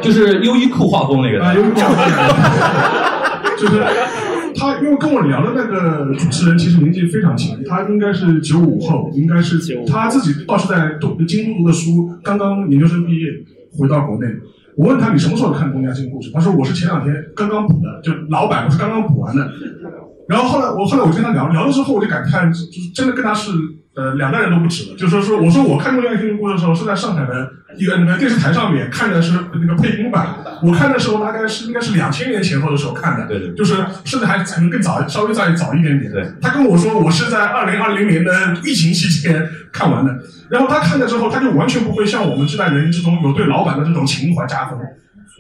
[0.01, 3.83] 就是优衣库画风那个啊，优衣库画风， 就是
[4.55, 13.27] 他，因为跟我聊的那个主持人其实年纪非常轻，他应该是九五后，应该是他自己倒是在东京都读的书，刚刚研究生毕业
[13.77, 14.27] 回到国内。
[14.81, 16.31] 我问他你什么时候看《东家这个故事》？
[16.33, 19.47] 他说我是前两天刚刚补的，就老版我是刚刚补完的。
[20.27, 23.51] 然后后来我后来我跟他聊聊了之后，我就感叹，就是真的跟他是
[23.95, 24.97] 呃两代人都不止了。
[24.97, 33.75] 就说说我说我看《过《恋爱情故事》的时候是在上海的一个那个电视台上面看的是那个配音版，我看的时候大概是应该是两千年前后的时候看的，对对，就是
[34.05, 36.11] 甚至还可能更早，稍微再早一点点。
[36.13, 38.33] 对，他跟我说我是在二零二零年的
[38.65, 40.19] 疫情期间看完的，
[40.49, 44.79] 然后他看了之后，他就完全不会像我们这代人之中有对老板的这种情怀加分。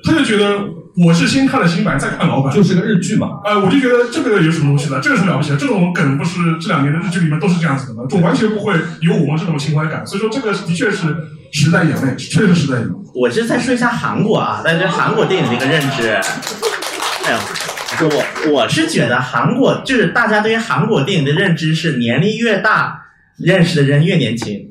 [0.02, 0.60] 他就觉得
[0.96, 3.40] 我是先看了新版，再看老版，就是个日剧嘛。
[3.44, 5.00] 呃，我就觉得这个有什么东西呢？
[5.02, 5.56] 这个什么了不起的？
[5.56, 8.04] 这种梗不是这两年的日剧里面都是这样子的吗？
[8.08, 10.04] 就完全不会有我们这种情怀感。
[10.06, 11.16] 所以说，这个的确是
[11.52, 12.92] 时代眼泪，确实时代眼泪。
[13.14, 16.08] 我就再说一下韩国啊，大家对韩国电影的一个认知。
[17.24, 23.00] 哎呦，我我是觉得韩国就是大家对于韩国电影的认知是年龄越大，
[23.38, 24.66] 认识的人越年轻。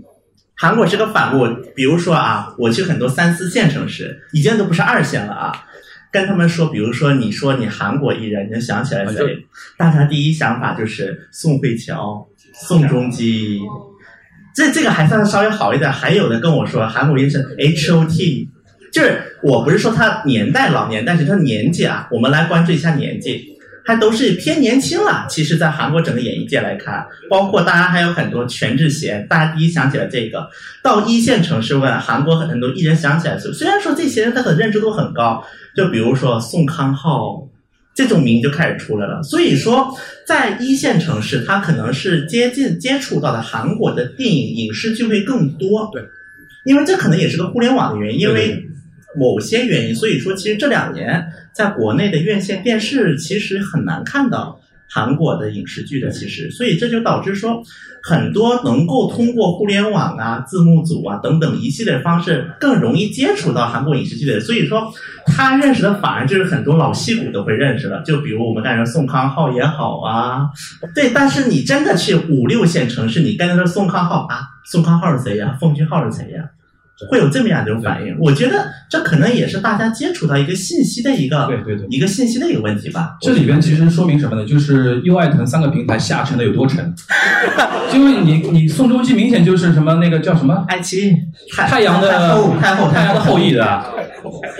[0.55, 5.65] 韩国是个反物，比如说啊，我去很多三四线城市，已经都不是二线了啊。
[6.11, 9.45] 跟他们说，比如说你说你韩国艺人，你就想起来谁？
[9.77, 13.59] 大家第一想法就是宋慧乔、宋仲基，
[14.55, 15.91] 这这个还算稍微好一点。
[15.91, 18.49] 还有的跟我说韩国艺人是 H O T，
[18.91, 23.58] 就是我不是说他年代老年，但是他年纪啊，我们来关注一下年纪。
[23.89, 25.25] 他都是偏年轻了。
[25.27, 30.47] 其实，在韩国整个演艺界来看，包括大家还有很多全智贤，大家第一想起来这个。
[30.83, 35.43] 到一线城市问韩国很多艺人想起来，虽然说这些人他的认知度很高，
[35.75, 37.49] 就比如说宋康昊，
[37.95, 39.23] 这种名就开始出来了。
[39.23, 39.91] 所以说，
[40.23, 45.89] 在一线城市，他可能是接近接触到的韩国的电影影视剧会更多。
[45.91, 46.03] 对，
[46.63, 48.68] 因为这可能也是个互联网的原因，因为
[49.17, 57.61] 某些原因，所以说其实这两年在国内的院线电视其实很难看到韩国的影视剧的，其实，所以这就导致说
[58.01, 64.91] 很多能够通过互联网啊、字幕组啊等等一系列方式更容易接触到韩国影视剧的，所以说
[65.25, 70.49] 他认识的反而就是很多老戏骨都会认识了，就比如我们刚才说宋康昊也好啊，
[70.95, 75.55] 对，但是你真的去五六线城市，你跟他说宋康昊啊，宋康昊是谁呀？
[75.59, 76.49] 奉俊昊是谁呀？
[77.09, 83.17] 会有这么样的一种反应，我觉得这可能也是大家接触到一个信息的一个对对对一个信息的一个问题吧。
[83.21, 84.45] 这里边其实说明什么呢？
[84.45, 86.93] 就是优爱腾三个平台下沉的有多沉。
[87.93, 91.15] 因为你你宋仲基明显就是什么那个叫什么爱奇艺
[91.51, 93.63] 太阳的太后太后太阳的后裔的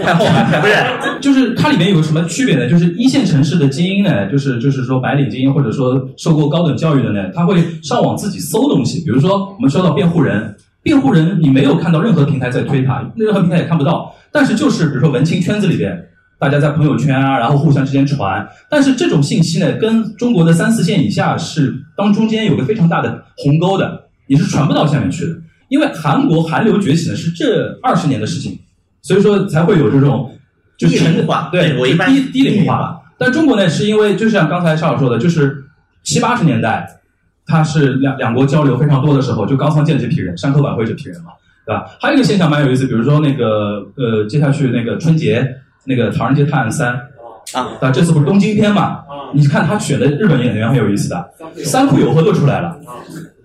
[0.03, 0.25] 太后
[0.61, 0.73] 不是
[1.21, 2.69] 就是它里面有什么区别呢？
[2.69, 8.99] 就是一线城市的精英呢，就是就是说白领精英或者说受过高等教育的呢，他会上网自己搜东西。
[9.03, 14.15] 比如说我们说到辩护人，辩护人你没有看到任何平台在推他，任何平台也看不到。
[14.31, 16.07] 但是就是比如说文青圈子里边，
[16.39, 18.47] 大家在朋友圈啊，然后互相之间传。
[18.69, 25.35] 但是这种信息呢，跟中国的三四线以下是当中间有个非常大的鸿沟的，你是传不到下面去的。
[25.67, 28.57] 因为韩国韩流崛起呢是这二十年的事情，
[29.01, 30.31] 所以说才会有这种
[30.77, 32.99] 就低沉龄化对对我一般低低龄低龄化。
[33.17, 35.65] 但中国呢，是因为就像刚才邵老说的，就是
[36.03, 36.98] 七八十年代，
[37.49, 41.31] 它是两两国交流非常多的时候，就高仓健这批人，山口百惠这批人嘛，
[41.65, 41.85] 对吧？
[41.99, 45.45] 还有一个现象蛮有意思，比如说那个呃，接下去那个春节
[45.85, 46.93] 那个《唐人街探案三》
[47.59, 48.99] 啊，啊，这次不是东京篇嘛？
[49.33, 51.29] 你看他选的日本演员很有意思的，
[51.65, 52.77] 三浦友和都出来了。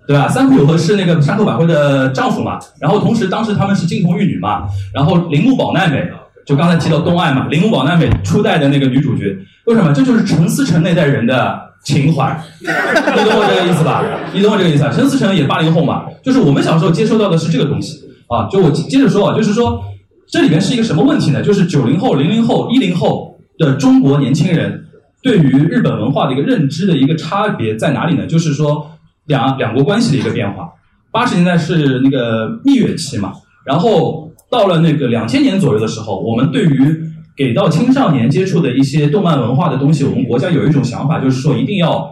[0.07, 0.29] 对吧？
[0.29, 6.07] 三浦友和是那个山口百惠的丈夫嘛，然后同时当时他们是金童玉女嘛，然后铃木保奈美
[6.45, 9.35] 就刚才提到东爱嘛，铃木保奈美初代的那个女主角，
[9.65, 9.95] 为什么？
[9.95, 14.03] 这就是陈思诚那代人的情怀，你懂我这个意思吧？
[14.33, 14.91] 你懂我这个意思啊？
[14.91, 18.49] 陈思诚也八零后嘛，就是我们小时候接收到的是这个东西啊。
[18.51, 19.85] 就我接着说啊，就是说
[20.27, 21.43] 这里面是一个什么问题呢？
[21.43, 24.87] 就是九零后、零零后、一零后的中国年轻人
[25.23, 28.27] 对于日本文化的一个认知的一个差别在哪里呢？
[28.27, 28.91] 就是说
[29.27, 30.71] 两两国关系的一个变化。
[31.13, 33.33] 八十年代是那个蜜月期嘛，
[33.65, 37.01] 然后到了那个两千年左右的时候，我们对于
[37.37, 42.11] 给到青少年接触的一些动漫文化的东西，我们国家有一种想法，就是说一定要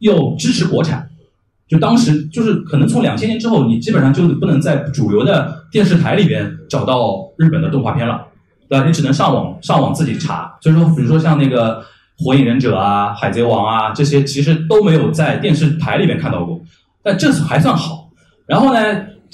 [0.00, 1.08] 要支持国产。
[1.66, 8.26] 就当时就是可能从两千年之后，你基本上就不能在主流的电视台里边找到日本的动画片了，
[8.68, 8.86] 对吧？
[8.86, 10.56] 你只能上网上网自己查。
[10.60, 11.80] 所以说，比如说像那个
[12.22, 16.60] 《火影忍者》啊、《海贼王》啊这些，其实都没有在电视台里面看到过。
[17.02, 18.10] 但这次还算好。
[18.46, 18.80] 然后呢，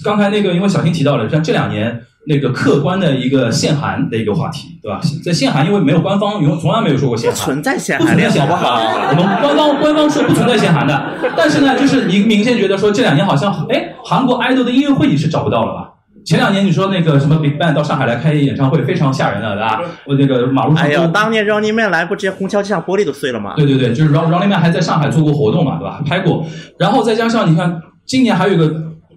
[0.04, 5.00] 刚才那个因为小新提到了，像这两年那个客观的一个限韩的一个话题，对吧？
[5.24, 8.80] 在限韩，因为没有官方，永从来没有说过限韩，不存在限不韩不，存在限韩，好不好？
[9.10, 15.86] 我们官方官方说不存在限韩的，但是呢，就是你明显觉得说这两年好像，哎，韩国 idol 的音乐会你是找不到了吧？
[16.22, 19.80] 前两年你说那个什么 Big Bang 到上海来开演唱会，非常吓人的，对吧？
[20.04, 23.54] 我那个马路上哎呦，当年 Running Man 来不直接虹桥机场玻璃都碎了吗？
[23.56, 26.02] 对对对，就是 Run Running Man 还在上海做过活动嘛，对吧？
[26.06, 26.44] 拍过，
[26.78, 28.70] 然后再加上你看，今年还有一个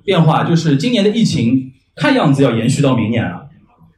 [0.05, 3.41] 变化，就是今年的疫情看样子要延续到明年啊。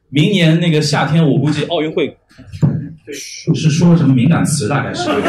[0.09, 2.15] 明年那个夏天，我估计奥运会
[3.53, 5.09] 是说了什么敏感词，大概是。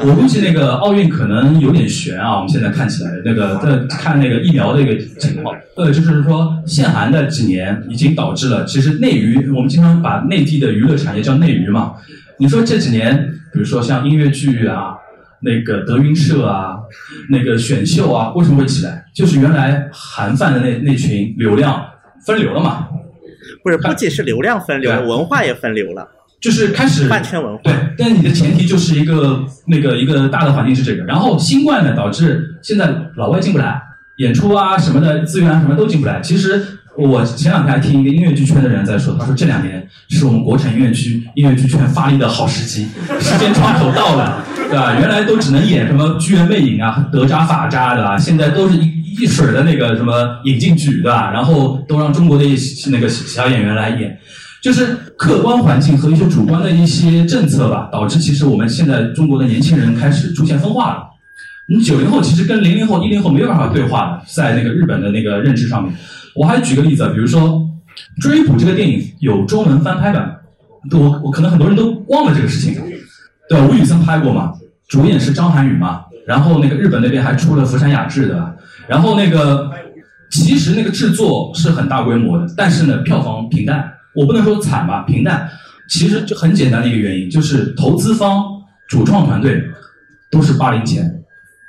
[0.00, 11.94] 我估计那个奥运可能有点悬啊，我们现在看起来那个在看那个疫苗的一个情况，呃，就是说限韩的几年已经导致了，其实内娱我们经常把内地的娱乐产业叫内娱嘛。
[12.38, 14.94] 你说这几年，比如说像音乐剧啊，
[15.40, 16.76] 那个德云社啊，
[17.28, 19.04] 那个选秀啊，为什么会起来？
[19.18, 21.84] 就是原来韩范的那那群流量
[22.24, 22.86] 分流了嘛，
[23.64, 26.06] 不是，不仅是流量分流文化也分流了，
[26.40, 27.62] 就是开始饭圈文化。
[27.64, 33.82] 对，但你的前提就是一个那个一个大的环境是这个，然后新冠呢导致现在老外进不来，
[34.18, 36.20] 演出啊什么的资源啊什么都进不来。
[36.20, 42.88] 其实我前两天还听一个音乐剧圈的人在说，他说这两年是我们国产音乐剧音乐剧圈发力的好时机，
[43.20, 44.96] 时间窗口到了，对吧？
[44.98, 51.30] 原来都只能演什么《剧院魅影》啊、德扎法扎的啊，现在都是一一水儿的那个什么引进剧，对吧？
[51.30, 52.56] 然后都让中国的一
[52.90, 54.18] 那个小演员来演。
[54.60, 54.86] 就是
[55.16, 61.04] 客观环境和一些主观的一些政策吧，导致其实我们现在中国的年轻人开始出现分化了。
[61.68, 65.94] 你九零后其实跟零零后、一零后没有办法对话的，在那个日本的那个认知上面。
[66.38, 67.42] 我还举个例子，比如说
[68.22, 70.40] 《追捕》这个电影有中文翻拍版，
[70.92, 72.80] 我我可能很多人都忘了这个事情，
[73.48, 73.60] 对？
[73.62, 74.52] 吴宇森拍过嘛，
[74.88, 79.70] 主演是张涵予嘛，然后那个日本那边还出了福山雅治的，然后那个
[80.30, 83.92] 其实那个制作是很大规模的，但是呢票房平淡。
[84.14, 85.48] 我不能说惨吧，平淡。
[85.88, 88.44] 其实就很简单的一个原因，就是投资方、
[88.88, 89.62] 主创团队
[90.30, 91.02] 都是八零前、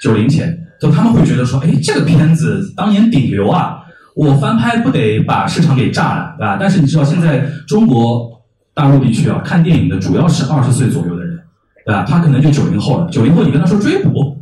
[0.01, 3.78] 九零前，就他们会觉得说，哎，这个片子当年顶流啊，
[4.19, 6.57] 我翻拍不得把市场给炸了，对吧？
[6.59, 8.29] 但是你知道现在中国
[8.73, 11.39] 大陆地区啊，看电影的主要是二十岁左右的人，
[11.85, 12.03] 对吧？
[12.07, 14.37] 他可能就九零后了，九零后你跟他说追捕。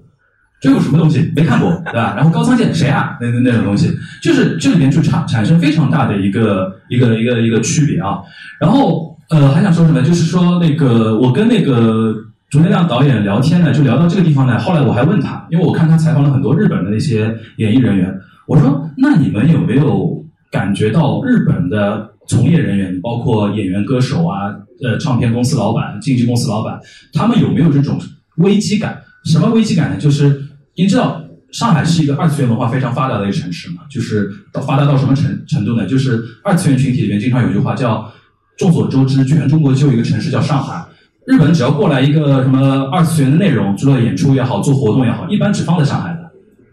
[0.60, 2.16] 追捕什么东西没看过，对吧？
[2.18, 3.16] 然后高仓健谁啊？
[3.22, 8.18] 那那那种东西，就是这里面就产产生非常大的一个一个一个一个区别啊。
[8.60, 10.02] 然后呃，还想说什么？
[10.02, 12.12] 就是说那个我跟那个
[12.50, 14.58] 竹内亮导演聊天呢，就聊到这个地方呢。
[14.58, 18.12] 后来我还问他，因为我看他采访了很多日本的那些演艺人员，
[18.48, 26.80] 我说那你们有没有感觉到日本的从业人员，包括演员、歌手啊，呃，唱片公司老板、经纪公司老板，
[27.14, 28.00] 他们有没有这种
[28.38, 29.02] 危机感？
[29.26, 29.98] 什么危机感呢？
[29.98, 30.42] 就是
[30.76, 31.22] 您知道
[31.52, 33.84] 上海是一个二次元文化非常发达的一个城市嘛？
[33.92, 35.86] 就是到发达到什么程程度呢？
[35.86, 38.10] 就是二次元群体里面经常有句话叫
[38.58, 40.86] “众所周知，全中国就一个城市叫上海”。
[41.28, 46.17] 日本只要过来一个什么二次元的内容，做演出也好，做活动也好，一般只放在上海，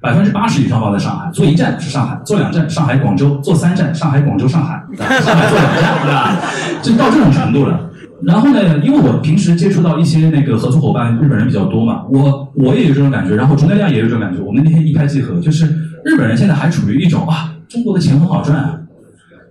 [0.04, 1.30] 百分之八十以上放在上海。
[1.32, 6.38] 做一站是上海，做两站上海广州，做三站上海广州上海，上海做两站，对吧？
[6.82, 7.90] 就到这种程度了。
[8.22, 14.42] 然后呢，因为我平时接触到一些那个合作伙伴，日本人比较多嘛，我我也有这种感觉，然后钟德亮也有这种感觉。
[14.42, 15.64] 我们那天一拍即合，就是
[16.04, 18.78] 日本人现在还处于一种啊，中国的钱很好赚啊，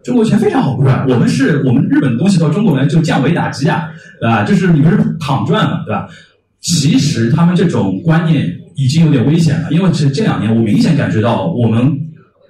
[0.04, 1.04] 中国钱非常好赚。
[1.10, 3.86] 我们是我们日本的东西到中国来就降维打击啊，
[4.22, 4.44] 对吧？
[4.44, 6.08] 就是你们是躺赚嘛，对吧？
[6.62, 12.00] 其实他们这种观念已经有点危险了，因为是这两年我明显感觉到我们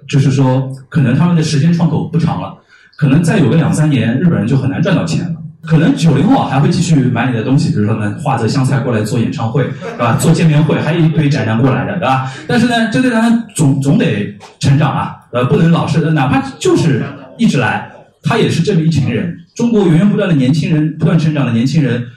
[0.07, 2.55] 就是说，可能他们的时间窗口不长了，
[2.97, 5.35] 可能再有个两三年，日本人就很难赚到钱了。
[5.65, 10.17] 可能九零后还会继续买你的东西，比如说呢，画着香菜过来做演唱会，对吧？
[10.17, 12.29] 做见面会，还有一堆宅男过来的，对吧？
[12.45, 17.01] 但是呢，这对咱总总得成长啊，呃，不能老是，哪怕就是
[17.37, 17.89] 一直来，
[18.23, 19.37] 他也是这么一群人。
[19.55, 22.07] 中国源源不断的年轻人，不断成长的年轻人，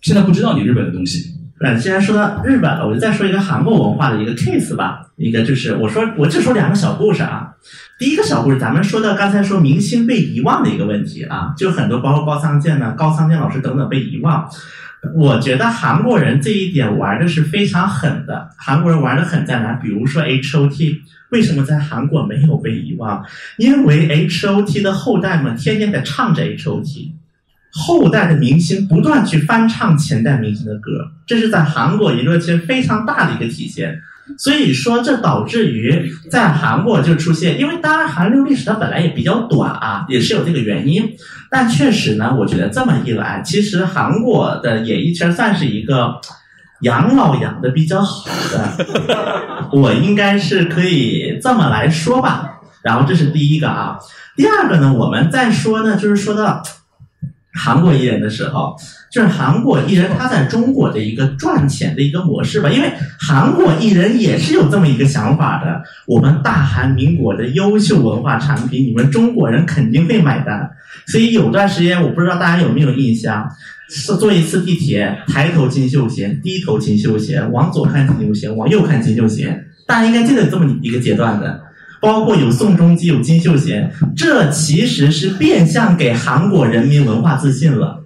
[0.00, 1.33] 现在不知道你日本的东西。
[1.64, 5.00] 嗯，既然说到日本了，我就再说一个韩国文化的一个 case 吧。
[5.16, 7.54] 一个就是我说，我就说两个小故事啊。
[7.98, 14.46] 第一个小故事，咱们说到刚才说明星被遗忘的一个问题啊，就很多包括高仓健呢、高仓健老师等等被遗忘。
[15.14, 18.50] 我觉得韩国人这一点玩的是非常狠的。
[18.58, 19.72] 韩国人玩的狠在哪？
[19.74, 21.00] 比如说 H O T，
[21.30, 23.24] 为什么在韩国没有被遗忘？
[23.56, 27.13] 因为 H O T 的后代们天天在唱着 H O T，
[27.74, 34.00] 后代的明星不断去翻唱前代明星的歌，这是在韩国娱乐圈非常大的一个体现。
[34.38, 41.10] 所以说，这导致于在韩国就出现，因为当然韩流历史它本来也比较短啊，也是有这个原因。
[41.50, 46.14] 但确实呢，我觉得这么一来，其实韩国的演艺圈算是一个
[46.80, 52.52] 养老养的比较好的， 我应该是可以这么来说吧。
[52.82, 53.98] 然后这是第一个啊，
[54.36, 56.62] 第二个呢，我们再说呢，就是说到
[57.54, 58.76] 韩国艺人的时候。
[59.10, 65.84] 就是韩国艺人他在中国的一个赚钱的一个模式吧，因为韩国艺人也是有这么一个想法的。
[66.08, 70.68] 我们大韩民国的优秀文化产品，你们中国人肯定会买单。
[71.06, 73.48] 所以有段时间，我不知道大家有没有印象，
[73.88, 81.60] 是坐一次地铁，抬头金秀贤，低头金秀贤，往左看金秀贤，往右看金秀贤，大家应该记得这么一个阶段的。
[82.04, 88.00] 包括有宋仲基，有金秀贤，这其实是变相给韩国人民文化自信了。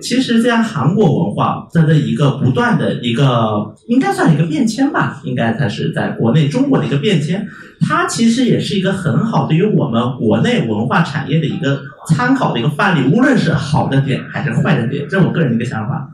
[0.00, 7.46] 其实这样韩国文化在这一个不断的一个，应该算一个变迁吧，应该它是在国内中国的一个变迁，
[7.80, 16.08] 它其实也是一个很好对于我们国内文化产业的一个参考的一个范例，无论是好的点还是坏的点，这是我个人的一个想法。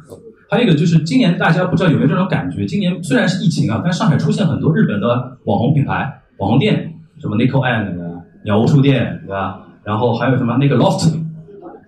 [0.49, 7.95] 还有一个就是今年大家不知道有没有这种感觉，今年虽然是疫情啊，但上海出现很多日本的网红品牌、网红店，什么 Nico and
[8.45, 9.61] 鸟屋书店，对吧？
[9.85, 11.21] 然后还有什么那个 Loft。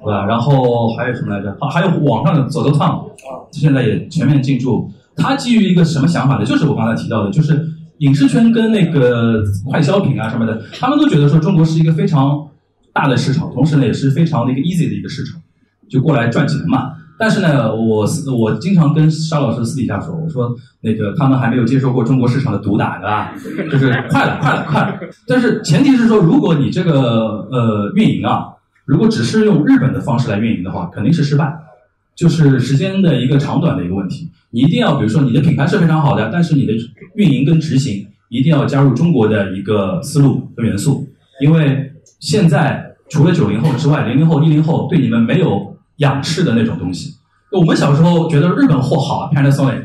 [0.05, 0.27] 对吧？
[0.27, 1.57] 然后还有什么来着？
[1.71, 3.07] 还有网上的走走烫，
[3.53, 4.91] 现在也全面进驻。
[5.15, 6.45] 它基于一个什么想法呢？
[6.45, 7.65] 就是我刚才提到的，就是
[7.99, 12.49] 影视圈跟那个快消品啊什么的，他们都觉得说中国是一个非常
[12.93, 15.41] 大的市场，同时呢也是非常的一个 easy 的一个市场，
[15.89, 16.95] 就过来赚钱嘛。
[17.19, 18.07] 但是呢，我
[18.37, 23.35] 我经常跟沙老师私底下说，我说那个他们还没有接受过中国市场的毒打，对吧？
[23.71, 25.01] 就是快了，快了，快了。
[25.27, 28.47] 但是前提是说，如果你这个呃运营啊。
[28.85, 31.57] 如果只是用日本的方式来运营的话，肯定是失败，
[32.17, 34.29] 就是时间的一个长短的一个问题。
[34.51, 36.73] 你一定要，比如说你的品牌是非常好的，但是你的
[37.15, 41.09] 运营跟执行一定要加入中国的一个思路和元素。
[41.41, 47.15] 因为现在除了九零后之外，零零后、一零后对你们没有仰视的那种东西。
[47.51, 49.83] 我们小时候觉得日本货好，Panasonic，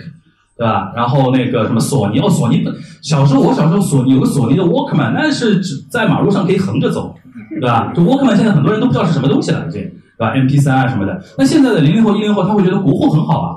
[0.58, 0.92] 对吧？
[0.96, 2.64] 然后那个什么索尼，哦，索尼，
[3.02, 7.16] 小时候我小时候索尼有个索尼的 Walkman，那是只在马路上可以横着走。
[7.60, 7.92] 对吧？
[7.96, 9.80] 就沃克曼现在很多人都不知道是什么东西了，这。
[9.80, 11.24] 对吧？MP 三啊什么的。
[11.38, 13.50] 那现在的零零后、一零后，他会觉得国货很好啊。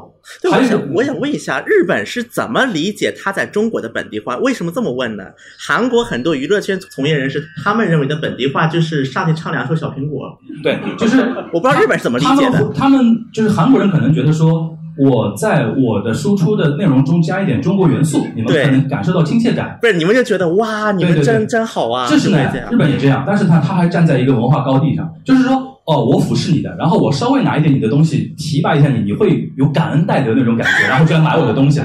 [0.42, 4.36] 对，我想我想问一下，日本是怎么理解它在中国的本地化？
[4.38, 5.24] 为什么这么问呢？
[5.58, 10.38] 韩国很多娱乐圈从业人士，他们认为的本地化就是上去唱两首小苹果。
[10.62, 11.20] 对，就是
[11.52, 12.64] 我不知道日本是怎么理解的。
[12.64, 13.02] 们他们
[13.32, 19.78] 就是韩国人可能觉得说，我在我的输出的内容中加一点中国元素，你们对可能感受到亲切感。
[19.80, 31.80] 不是你们就觉得哇，你们真真好啊，这是这，样日本也这样，但是他他还站在一个文化高地上，就是说，哦，我俯视你的，然后我稍微拿一点你的东西提拔一下你，你会有感恩戴德那种感觉，然后就来买我的东西。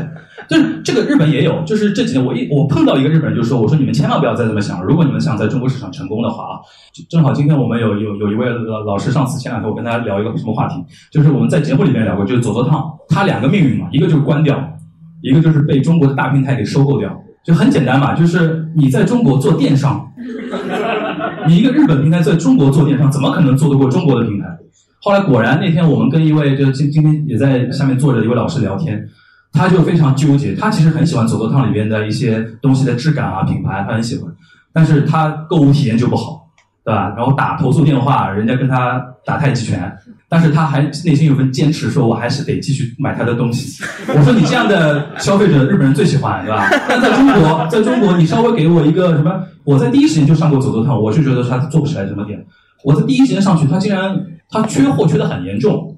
[0.48, 6.60] 就是这个日本也有，就是这几年我一我碰到一个日本人就说，我说你们千万不要再这么想了，如果你们想在中国市场成功的话啊，
[7.10, 10.76] 正好今天我们有有有一位老老师，上次前两天我跟他聊一个什么话题，
[11.12, 14.62] 就是我们在节目里面聊过，就是左左烫，他两个命运嘛，一个就是关掉，
[15.22, 17.10] 一个就是被中国的大平台给收购掉，
[17.44, 20.06] 就很简单嘛，就是你在中国做电商，
[21.48, 24.46] 你一个日本平台在中国做电商，怎么可能做得过中国的平台？
[25.02, 29.08] 后来果然那天我们跟一位就今今天也在下面坐着一位老师聊天，
[29.52, 34.34] 他就非常纠结，他其实很喜欢走走烫里边的一些东西的质感啊、品牌，他很喜欢，
[34.74, 36.45] 但是他购物体验就不好，
[36.86, 37.12] 对吧？
[37.18, 39.92] 然后打投诉电话，人家跟他打太极拳，
[40.30, 43.84] 但是他还内心有份坚持，说我还是得继续买他的东西。
[44.16, 46.70] 我说你这样的消费者，日本人最喜欢，对吧？
[46.88, 52.46] 但在中国， 在中国，你稍微给我一个什么，我在第一时间就上过走走烫，我就觉得他做不起来什么点。
[52.84, 54.16] 我在第一时间上去，他竟然
[54.48, 55.98] 他缺货缺的很严重，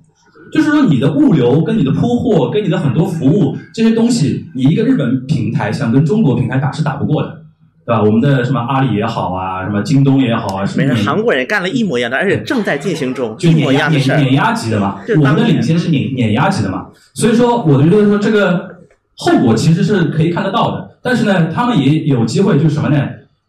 [0.54, 7.42] 就是说你的物流跟你的铺货跟你的很多服务这些东西，你一个日本平台想跟中国平台打是打不过的，
[7.88, 8.04] 对吧？
[8.04, 14.18] 我们的什么阿里也好啊，什么京东也好啊，什么韩国人干了一模一样的，而且正在进行中，就一模碾压一样的事儿。
[14.18, 18.76] 碾碾压级的嘛，我们的领先是碾碾压级的嘛，所以说我就觉得说这个
[19.16, 23.08] 后果其实是可以看得到的，但是呢，他们也有机会，就是什么呢？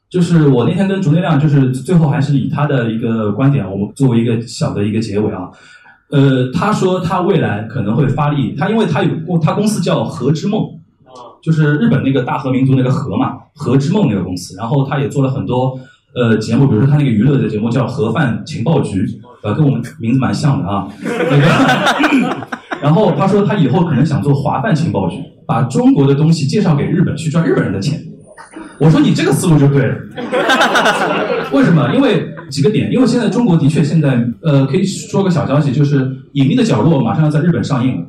[0.09, 5.51] 就是我那天跟竹内亮，就是最后还是以他的一个观点，我们作为一个小的一个结尾啊，
[6.11, 10.63] 呃，他说他未来可能会发力，他因为他有他公司叫和之梦，
[11.43, 15.79] 就是日本那个大和民族那个和嘛，和之梦那个公司，然后他也做了很多
[16.15, 19.05] 呃节目，比如说他那个娱乐的节目叫盒饭情报局，
[19.43, 22.37] 呃，跟我们名字蛮像的啊，那个，
[22.81, 28.01] 然后他说他以后可能想做华饭情报局，把中国的东西介绍给日本去赚日本人的钱。
[28.79, 29.97] 我说你这个思路就对了，
[31.53, 31.93] 为什么？
[31.93, 38.07] 因为几个点，因为现在中国的确现在呃，可以说个小消息，就是《隐秘的角落》马上要在日本上映了。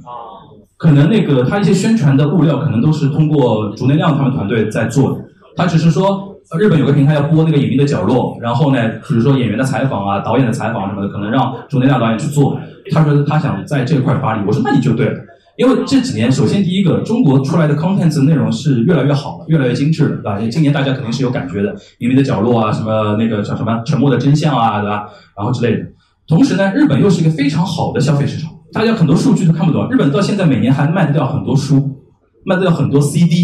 [0.78, 5.20] 可能那个他一些宣传的物料，可能都是通过竹内亮他们团队在做的。
[5.60, 12.58] 他只是说，日本有个平台要播那个《隐秘的角落》，然后呢，比如说演员的采访啊、导演的采访什么的，可能让竹内亮导演去做。
[12.92, 15.20] 他说他想在这块发力，我说那你就对了。
[15.58, 20.40] 因为这几年，首先第一个，中国出来的 content 内容是越来越好了，越来越精致了，对吧？
[20.50, 25.10] 今年大家肯定是有感觉的，《隐秘的角落》啊，什么那个叫什么《沉默的真相》啊，对吧？
[25.36, 25.86] 然后之类的。
[26.26, 29.92] 同时呢，日本又是一个非常好的消费市场，大家很多数据都看不懂。
[29.92, 32.06] 日本到现在每年还卖得掉很多书，
[32.46, 33.44] 卖得掉很多 CD，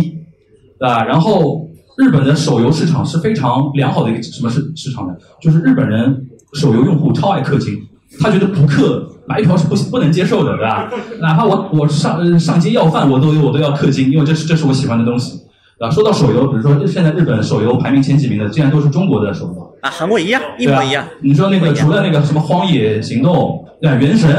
[0.80, 1.03] 对吧？
[1.03, 1.64] 然后
[1.98, 5.14] 日本的手游市场是非常良好的一个什么市市场呢？
[5.41, 7.76] 就是日本人手游用户超爱氪金，
[8.20, 10.91] 他觉得不氪白嫖是不不能接受的，对吧？
[11.22, 15.41] 哪怕我我上呃上街要饭，我都我都要氪金，因为这是这是我喜欢的东西。
[15.80, 19.76] 啊，说到手游，比如说现在日本手游排名前几名的，竟然都是中国的手游。
[19.82, 21.06] 啊，韩国一样，一模一样。
[21.22, 24.30] 你说那个除了那个什么《荒野行动》对吧，《原神》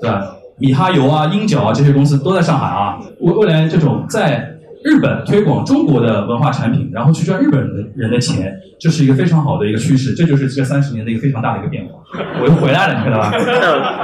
[0.00, 3.00] 对吧，米哈游啊、鹰角啊这些公司都在上海啊。
[3.20, 4.53] 未未来这种在
[4.84, 10.14] 日本推广中国的文化产品，然后去赚日本人的人的钱，这是一个非常好的一个趋势。
[10.14, 11.94] 这就是这三十年的一个非常大的一个变化。
[12.40, 13.32] 我又回来了，你看到吧？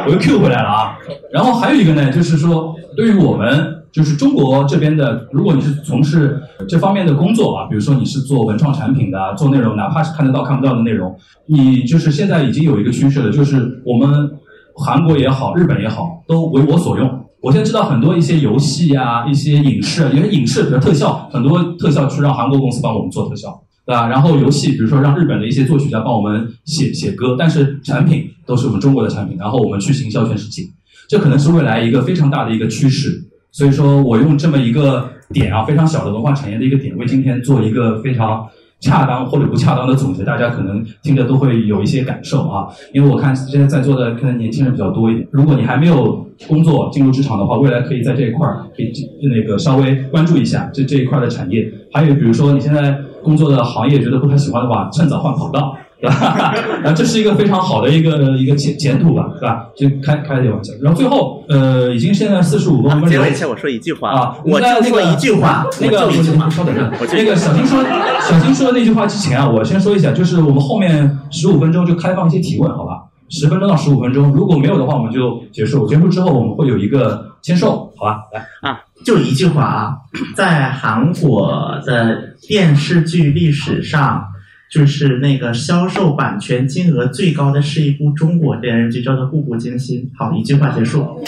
[0.07, 0.97] 我又 Q 回来了啊。
[1.31, 3.77] 然后还有一个呢，就是说对于我们。
[3.93, 11.13] 就是中国这边的，如果你是从事这方面的工作啊，比如说你是做文创产品的，做内容，哪怕是看得到看不到的内容，
[11.47, 14.31] 你就是现在已经有一个趋势了，就是我们
[14.77, 17.09] 韩国也好，日本也好，都为我所用。
[17.43, 24.07] 我现在知道很多一些游戏啊，一些影视，因为影视比如特效，很多特效是让韩国公司帮我们做特效，对吧？
[24.09, 30.63] 然后游戏，比如说让日本的一些作曲家帮我们写写歌，但是产品都是我们中国的产品，然后我们去行销全世界，
[31.09, 33.27] 这可能是未来一个非常大的一个趋势。
[33.53, 38.47] 所以说我用这么一个点啊，非常小的文化产业的一个点，为今天做一个非常
[38.81, 42.67] 恰当或者不恰当的总结，大家可能听着都会有一些感受啊。
[42.93, 48.93] 因为我看现在在座的可能年轻人比较多一点，如果你还没有工作进入职场的话，未来可以在这一块儿可以
[49.23, 51.71] 那个稍微关注一下这这一块的产业。
[51.93, 55.77] 还有比如说你现在工作的行业觉得不太喜欢的话，趁早换跑道。
[56.01, 56.55] 对吧？
[56.83, 59.67] 然后这是一个非常好的一个一个前前途吧，是吧？
[59.77, 60.73] 就开开这玩笑。
[60.81, 63.09] 然后最后，呃，已经现在四十五分钟。
[63.09, 66.49] 结尾前我说一句话啊，我就说一句话，那个我就一句话。
[66.49, 67.83] 稍等那个小金说，
[68.29, 73.03] 小金说的那句话之前啊，我先说一下，就是我们后面十五分钟就开放一些提问，好吧？
[73.29, 75.87] 十分钟到十五分钟，如果没有的话，我们就结束。
[75.87, 78.17] 结束之后，我们会有一个签售，好吧？
[78.33, 79.95] 来啊，就一句话啊，
[80.35, 82.19] 在韩国的
[82.49, 84.25] 电视剧历史上，
[84.71, 90.03] 就是那个销售版权金额最高的是一部中国电视剧，叫做《步步惊心》。
[90.17, 91.03] 好，一句话结束。
[91.03, 91.21] 好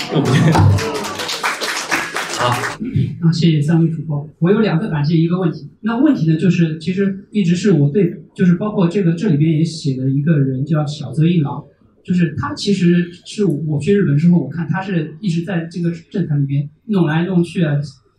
[3.20, 4.28] 啊，谢谢三位主播。
[4.38, 5.68] 我有两个感谢，一个问题。
[5.80, 11.64] 那问题呢，就是其实一直是我对，就是包括这个这里边也写了一个人叫小泽一郎，
[12.04, 17.74] 就是他其实是我去日本之后，我看他是一直在这个政坛里边弄来弄去啊，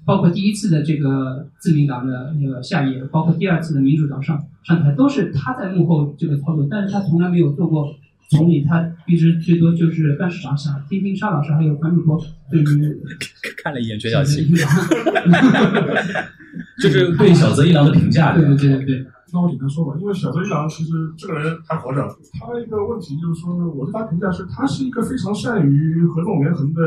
[0.06, 7.94] 包括第一次的这个自民党的那个下野，包括第二次的民主党上上台，都是他在幕后这个操作，但是他从来没有做过
[8.30, 10.58] 总理，他一直最多就是干市长。
[10.58, 12.20] 想听听沙老师还有樊主播
[12.50, 12.98] 对于
[13.64, 14.46] 看了一眼全小七，
[16.82, 19.06] 就是对小泽一郎的评价，对对对对对。
[19.32, 22.08] 那我简单说吧，因为小泽一郎其实这个人还活着，
[22.40, 26.82] 他一个问题就是说，我对他评价是，他是一个非常善于合纵连横的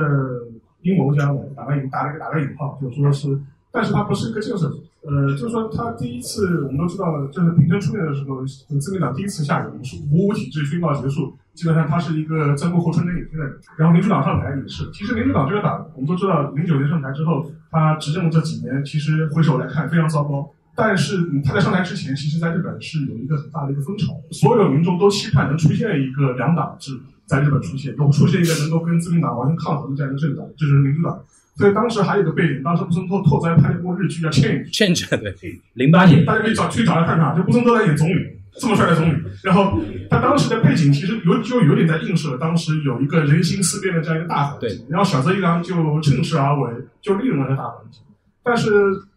[0.87, 3.37] 阴谋家嘛，打个引打了个打个引号，就说是，
[3.73, 8.47] 但是他不是一个建设者，呃，就是说他第一次我们都知道，就是平成初年的时候，
[8.79, 9.67] 自民党第一次下野，
[10.13, 13.45] 五五体制宣告结束，基本上他是一个在幕后春天也现在，
[13.77, 20.49] 然后民主党上台也是，其实民主党这个党，我们都知道，零九年上台之后，他执政这几年，其实回首来看非常糟糕。
[20.77, 26.93] 但是嗯他在上台之前，其实在日本是有一个很大的一个风潮，所有民众都期盼能出现一个两党制
[27.27, 31.19] 在日本出现，有出现一个能够跟自民党完全抗衡的这样一个政党，就是民主党。
[31.57, 38.15] 所以当时还有一个背景，当时布森拓拓哉拍了一部日剧叫《Change》，change 对，零八年，大家可以找去找来看看，就布森拓哉演总理，
[38.61, 39.17] 这么帅的总理。
[39.43, 39.81] 然后
[40.11, 44.85] 他当时的背景其实有就有点在映射当时有一个人心思变的这样一个大环境。
[44.91, 46.71] 然后小泽一郎就趁势而为，
[47.01, 48.03] 就利用了这个大环境。
[48.45, 48.71] 但是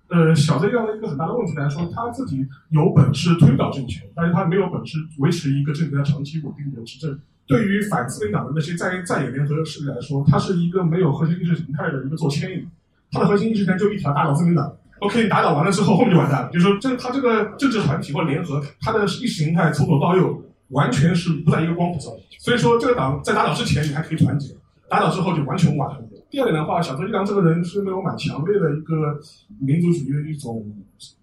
[0.10, 7.20] 呃，小泽一郎的一个很大的问题来说，他自己有本事推倒政权，但是他没有本事维持一个政权长期稳定的执政。
[7.46, 12.68] 对于反自民党的那些在在野联合势力来说，他是一个没有核心意识形态的一个做牵引，
[13.12, 14.72] 他的核心意识形态就一条打倒自民党。
[15.00, 16.50] OK，打倒完了之后，后面就完蛋了。
[16.52, 22.12] 就是说，这他这个政治团体或联合，他的意识形态从左到右完全是不在一个光谱上。
[22.38, 24.54] 所以说，这个党在打倒之前你还可以团结，
[24.90, 26.02] 打倒之后就完全完了。
[26.30, 29.20] 第二点的话，小泽一郎这个人是那种蛮强烈的一个
[29.60, 30.64] 民族主义的一种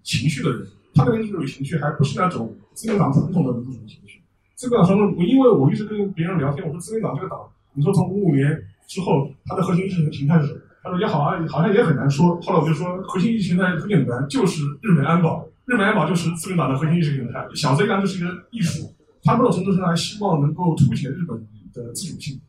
[0.03, 4.21] 情绪的人，他的民族主义情绪还不是那种自民党传统的民族主义情绪。
[4.57, 7.39] 自民党传统，我因为我一直跟别人聊天，我说自民党这个党，
[7.75, 10.61] 你说从五五年之后，它的核心意识形态是什么？
[10.83, 12.41] 他说也好啊，好像也很难说。
[12.41, 17.47] 后来我就说，核心意识形态很简单，就是日本安保，日本安保就是自民党的核心意识形态。
[17.55, 18.93] 小泽一郎就是一个艺术，
[19.23, 21.39] 他某种程度上还希望能够凸显日本
[21.73, 22.41] 的自主性，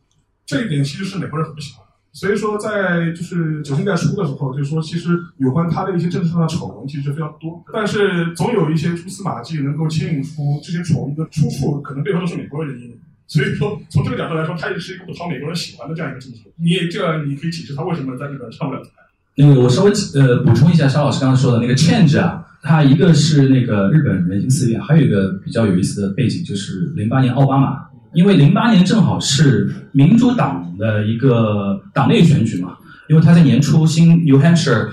[0.44, 1.87] 这一点其实是美国人很不喜欢。
[2.18, 12.96] 所以说，在就是九十年代初的时候，就是说，其实有关他的一些政治上的丑闻其实非常多，但是总有一些蛛丝马迹能够牵引出这些丑闻的出处，可能背后都是美国人的阴谋。
[13.28, 16.40] 所以说，从这个角度来说，他也是一个不讨美国人喜欢的这样一个政治。
[16.56, 18.90] 你也这样，你可以解释他为什么在日本上不了台。
[19.36, 32.76] 那个我稍微呃补充一下，沙老师刚才说的那个 change 啊，它一个是那个日本人心思变，还有一个比较有意思的背景，就是零八年奥巴马，因为零八年正好是民主党的一个党内选举嘛，
[33.08, 34.88] 因为他在年初新 New Hampshire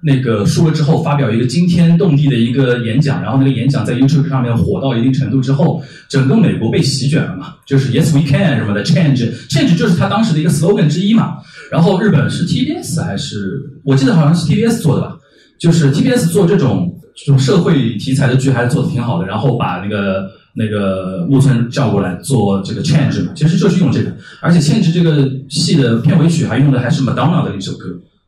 [0.00, 11.38] 那个输了之后，发表一个惊天动地的一个演讲，然后那个演讲在 YouTube 上面火到一定程度之后，整个美国被席卷了嘛，就是 Yes we can 什么的 change，change 就是他当时的一个 slogan 之一嘛。
[11.72, 15.16] 然后日本是 TBS 还是我记得好像是 TBS 做的吧，
[15.58, 24.12] 就是 TBS 做这种这种社会题材的剧还是做的挺好的，然后把那个那个木村叫过来做这个 change 嘛，其实就是用这个，
[24.42, 27.86] 而且 change 这个戏的片尾曲还用的还是 Madonna 的一首歌。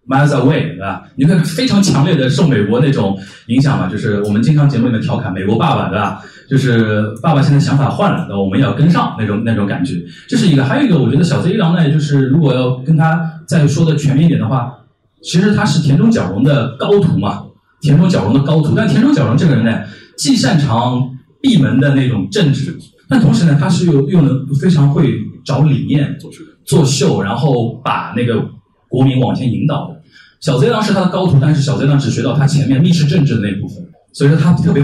[0.09, 1.05] Miles Away，对吧？
[1.15, 3.17] 你看非常强烈的受美国那种
[3.47, 6.21] 影响嘛，就是我们经常节目里面调侃美国爸爸，对吧？
[6.49, 10.03] 就是爸爸现在想法换了，那我们也要跟上那种那种感觉。
[10.27, 14.75] 这是一个，还有一个，我觉得小泽一郎呢，就是如果要跟他再说的全面一点的话，
[15.23, 17.45] 其实他是田中角荣的高徒嘛，
[17.81, 18.75] 田中角荣的高徒。
[18.75, 19.83] 但田中角荣这个人呢，
[20.17, 21.10] 既擅长
[21.41, 22.77] 闭门的那种政治，
[23.09, 26.17] 但同时呢，他是又又能非常会找理念
[26.65, 28.45] 做秀，然后把那个
[28.89, 30.01] 国民往前引导的。
[30.41, 33.77] 小泽一郎是他的高徒，但是小泽当时只学到他前面密室政治的那部分，
[34.13, 34.83] 所以说他特别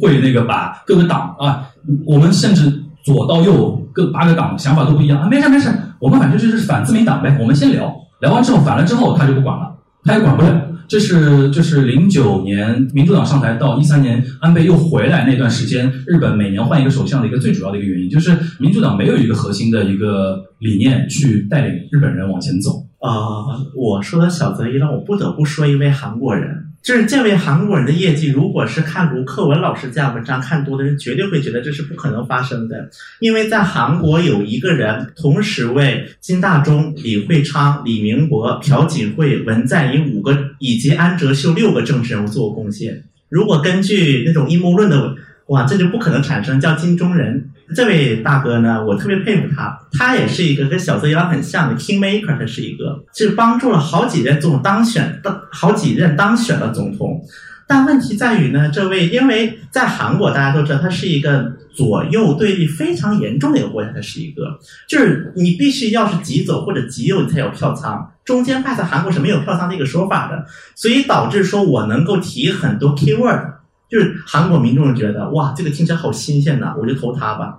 [0.00, 1.68] 会那个把各个党啊，
[2.04, 5.70] 我们甚至左到右各八个党想法都不一样啊，没事没事，
[6.00, 10.48] 我们反正就是反自民党呗，我们先聊，聊完之后反了之后他就不管了，他也管不了。
[10.88, 22.84] 这是就是零九年民主党上台到一三年安倍又回来那段时间，日本每年换一个首相的一个最主要的一个原因，就是民主党没有一个核心的一个理念去带领日本人往前走。
[22.98, 26.55] 啊、我说的小泽一郎，我不得不说一位韩国人，
[26.86, 32.88] 就是这位韩国人的业绩，如果是看卢克文老师这样文章看多的人，绝对会觉得这是不可能发生的。
[33.18, 43.02] 因为在韩国有一个人同时为金大中、李会昌、李明博、朴槿惠、文在寅五个以及安哲秀六个政治人物做过贡献。
[43.28, 45.16] 如果根据那种阴谋论的，
[45.48, 47.50] 哇，这就不可能产生叫金钟仁。
[47.74, 57.20] 这位大哥呢，我特别佩服他，他也是一个跟小泽一郎很像的 king maker，他是一个，是帮助了好几任总当选，当好几任当选了总统。
[57.66, 73.54] 但问题在于呢，这位因为在韩国大家都知道，他是一个左右对立非常严重的一个国家，他是一个，就是你必须要是极左或者极右，你才有票仓，中间派在韩国是没有票仓这个说法的，所以导致说我能够提很多 keyword。
[73.90, 77.58] 就是韩国民众觉得哇，这个听起来好新鲜呐，我就投他吧。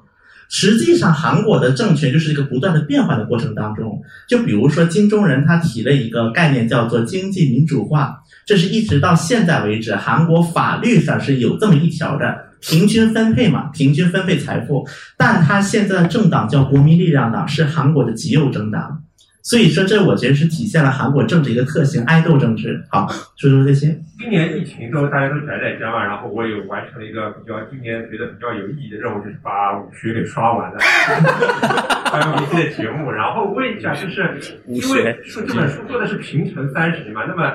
[0.49, 4.01] 实际上，韩国的政权就是一个不断的变化的过程当中。
[4.29, 14.87] 就比如说金钟仁他提了一个概念叫做经济民主化，这是一直到现在为止韩国法律上是有这么一条的，平均分配嘛，平均分配财富。
[15.17, 19.03] 但他现在的政党叫国民力量党，是韩国的极右政党。
[19.47, 22.83] 所以说，这我觉得是体现了韩国政治一个特性——爱豆政治。
[22.89, 23.07] 好，
[23.37, 23.97] 说说这些。
[24.19, 30.77] 今年疫情都大家都宅在家嘛，然后我也完成了一个比较今年觉得比较有意义的任务，就是把武学给刷完了，
[32.11, 33.09] 还有一些节目。
[33.09, 34.37] 然后问一下，就是
[34.67, 37.49] 因为说这本书做的是平成三十年嘛，那么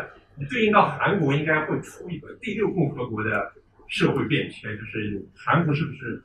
[0.49, 3.53] 对应到韩国应该会出一本《第六共和国的
[3.89, 6.23] 社会变迁》，就是韩国是不是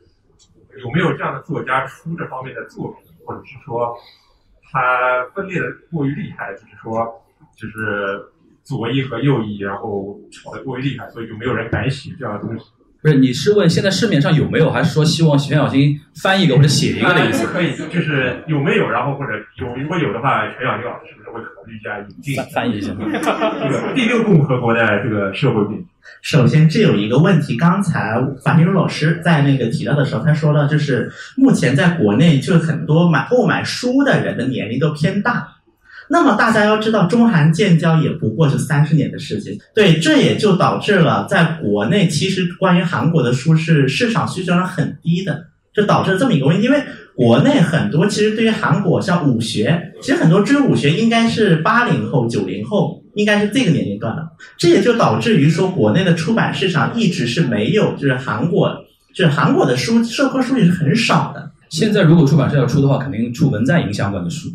[0.81, 3.93] 有没有这样的作家出这方面的作品，或者是说？
[4.71, 7.23] 它分裂的过于厉害，就是说，
[7.55, 8.25] 就是
[8.63, 12.65] 左翼和右翼，然后吵得过于厉害，所以就没有人敢洗这样的东西。
[13.07, 17.47] 不是，你是问现在市面上有没有，还是说希望全小新翻译一个或者写一个的意思？
[17.47, 25.85] 可以，就是有没有，然后或者有，如果有的话，全小新老师是不是会考虑一下引进翻译一下这个第六共和国的这个社会病？
[26.21, 35.47] 首先，这有一个问题，刚才樊明茹老师在那个提到的时候，他说了，就是目前在国内，就是很多买购买书的人的年龄都偏大。
[36.09, 46.63] 那么大家要知道，中韩建交也不过是三十年的事情，对，这也就导致了在国内，其实关于韩国的书是市场需求量很低的，就导致了这么一个问题。
[46.63, 46.81] 因为
[47.15, 54.27] 国内很多其实对于韩国像武学，其实很多追武学应该是八零后、九零后，应该是这个年龄段的，
[54.57, 58.71] 这也就导致于说国内的出版市场一直是没有，就是韩国，
[59.13, 61.51] 就是韩国的书，社科书也是很少的。
[61.69, 64.49] 现在如果出版社要出的话，肯定出文在寅相关的书。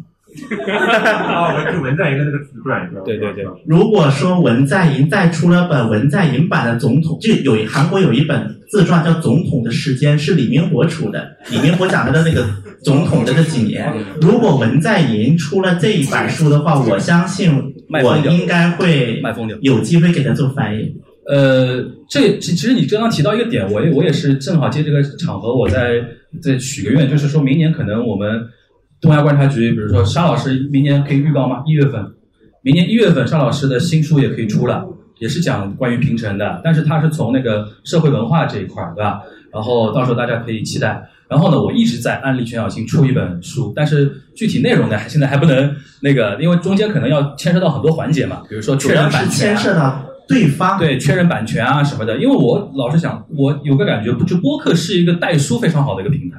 [1.28, 3.44] 啊， 文就文在寅的那个自传，对对对。
[3.66, 11.36] 如果说文在寅再出了本文在寅版的总统，就有韩国有一本自传叫《总统的时间》，是李明博出的。
[11.52, 12.46] 李明博讲他的那个
[12.82, 13.92] 总统的这几年。
[14.22, 17.52] 如果文在寅出了这一版书的话，我相信
[18.02, 19.22] 我应该会
[19.60, 20.96] 有机会给他做翻译。
[21.28, 26.02] 呃，这其实你刚刚提到一个点，我也我也是正好借这个场合，我再
[26.40, 28.42] 再许个愿，就是说明年可能我们。
[29.02, 31.64] 东亚观察局，比如说沙老师，明年可以预告吗？
[31.66, 32.00] 一月份，
[32.62, 34.86] 明年一月份，沙老师的新书也可以出了，
[35.18, 39.20] 也是讲关于平城的，但是他是从那个社会文化这一块儿，对吧？
[39.52, 41.02] 然后到时候大家可以期待。
[41.28, 49.56] 然后呢，我一直在安利全小新出一本书，但是具体内容呢，现在还不能那个，因为中间可能要牵涉到很多环节嘛，比如说确认版权。
[50.28, 56.38] 对方对确认版权啊什么的，因为我老是想，我有个感觉，就播客是一个带书非常好的一个平台。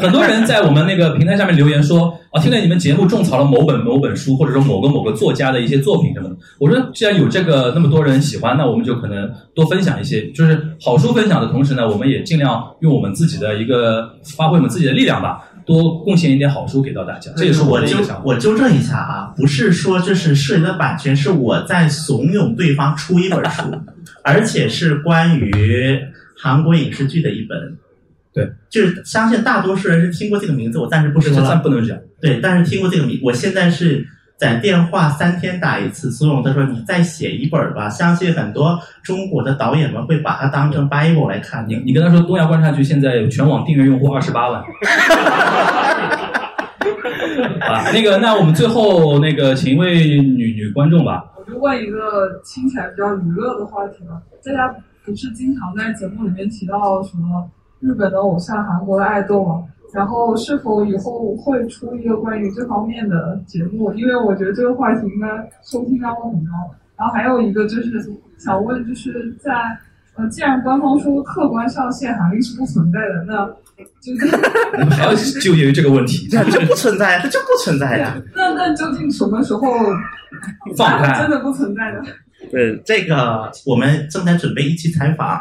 [0.00, 6.36] 很多人在我们那个平台下面留言说，啊， 听了你们节目种草了某本某本书，或者说某个某个作家的一些作品什么的。
[6.58, 15.49] 我说，既然有这个那么多人喜欢，那我们就可能多分享一些，就是好书分享的同时呢，我们也尽量用我们自己的一个发挥我们自己的力量吧。
[15.72, 23.62] 多贡献一点好书给到大家，这也是我的一个想法我纠正一下啊，不是说这是涉及的版权，是我在怂恿对方出一本书，
[24.24, 26.00] 而且是关于
[26.36, 27.76] 韩国影视剧的一本。
[28.32, 31.48] 对，就是相信大多数人是听过这个名字，我暂时不说了。
[31.48, 31.96] 暂不能讲。
[32.20, 34.06] 对，但是听过这个名，我现在是。
[34.40, 37.90] 在电话三天打一次，苏荣他说你再写一本吧。
[37.90, 41.68] 相信很多中国的导演们会把它当成 Bible 来看。
[41.68, 44.62] 你你跟他说，东亚观察局现在有全网订阅用户二十八万。
[47.60, 51.22] 啊，那个，那我们最后那个，请一位女女观众吧。
[51.36, 54.22] 我就问一个听起来比较娱乐的话题吧。
[54.42, 57.46] 大家不是经常在节目里面提到什么
[57.80, 59.64] 日本的偶像、韩国的爱豆吗？
[59.92, 63.92] 然后是否以后会出一个关于这方面的节目？
[63.94, 65.28] 因为我觉得这个话题应该
[65.62, 66.52] 收听量会很高。
[66.96, 69.52] 然后还有一个就是想问，就是在
[70.16, 73.46] 呃，既然官方说客观上限韩令是不存在的，那
[74.00, 74.36] 就 是
[74.90, 78.20] 还要纠结于这个问题，它就不存在，它就不存在呀。
[78.36, 79.62] 那那究竟什么时候
[80.76, 81.22] 放开？
[81.22, 82.02] 真的不存在的？
[82.50, 85.40] 对，这个我们正在准备一期采访，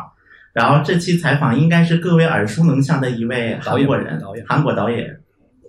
[0.59, 5.07] 然后这期采访应该是各位耳熟能详的一位韩国人，导演韩国导演，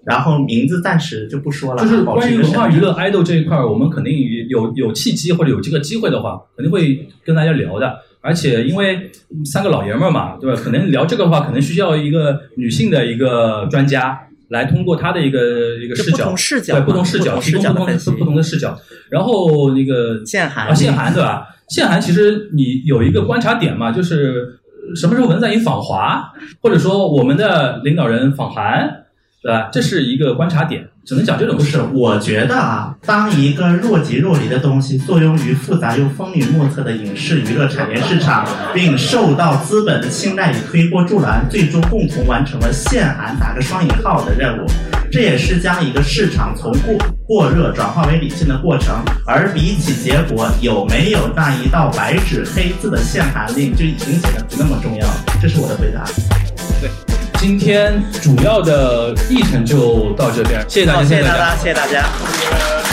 [0.04, 4.12] 然后名字暂时就不说了，就是关于文化娱乐 idol 这一块儿，我们肯定
[4.48, 8.00] 有有契机或者有这个机会的话，肯定会跟大家聊的。
[8.20, 10.60] 而且因为嗯三个老爷们儿嘛，对吧？
[10.60, 14.18] 可能聊这个的话，可能需要一个女性的一个专家
[14.48, 18.76] 来通过她的一个一个视角，不同视角对不同视角，不同视提供不同角的分析不同的视角。
[19.08, 21.46] 然后那个限韩啊，限韩对吧？
[21.70, 24.59] 限韩其实你有一个观察点嘛，就是呃
[24.96, 29.04] 什么时候文在寅访华，或者说我们的领导人访韩，
[29.42, 29.68] 对吧？
[29.72, 31.80] 这是一个观察点，只能讲这种事，。
[31.94, 44.66] 我觉得啊，当一个若即若离的东西作用于复杂又风云莫测的影视娱乐产业市场，并受到资本的青睐与推波助澜，最终共同完成了限韩打个双引号的任务。
[45.10, 46.96] 这也是将一个市场从过
[47.26, 55.24] 过热转化为理性的过程，而比起结果有没有那一道白纸黑字的限韩令，就已经显得不那么重要了。
[55.42, 56.04] 这是我的回答。
[56.80, 56.88] 对
[57.38, 62.89] 今天主要的议程就到这边，谢谢大家，好，谢谢大大家，谢谢大家。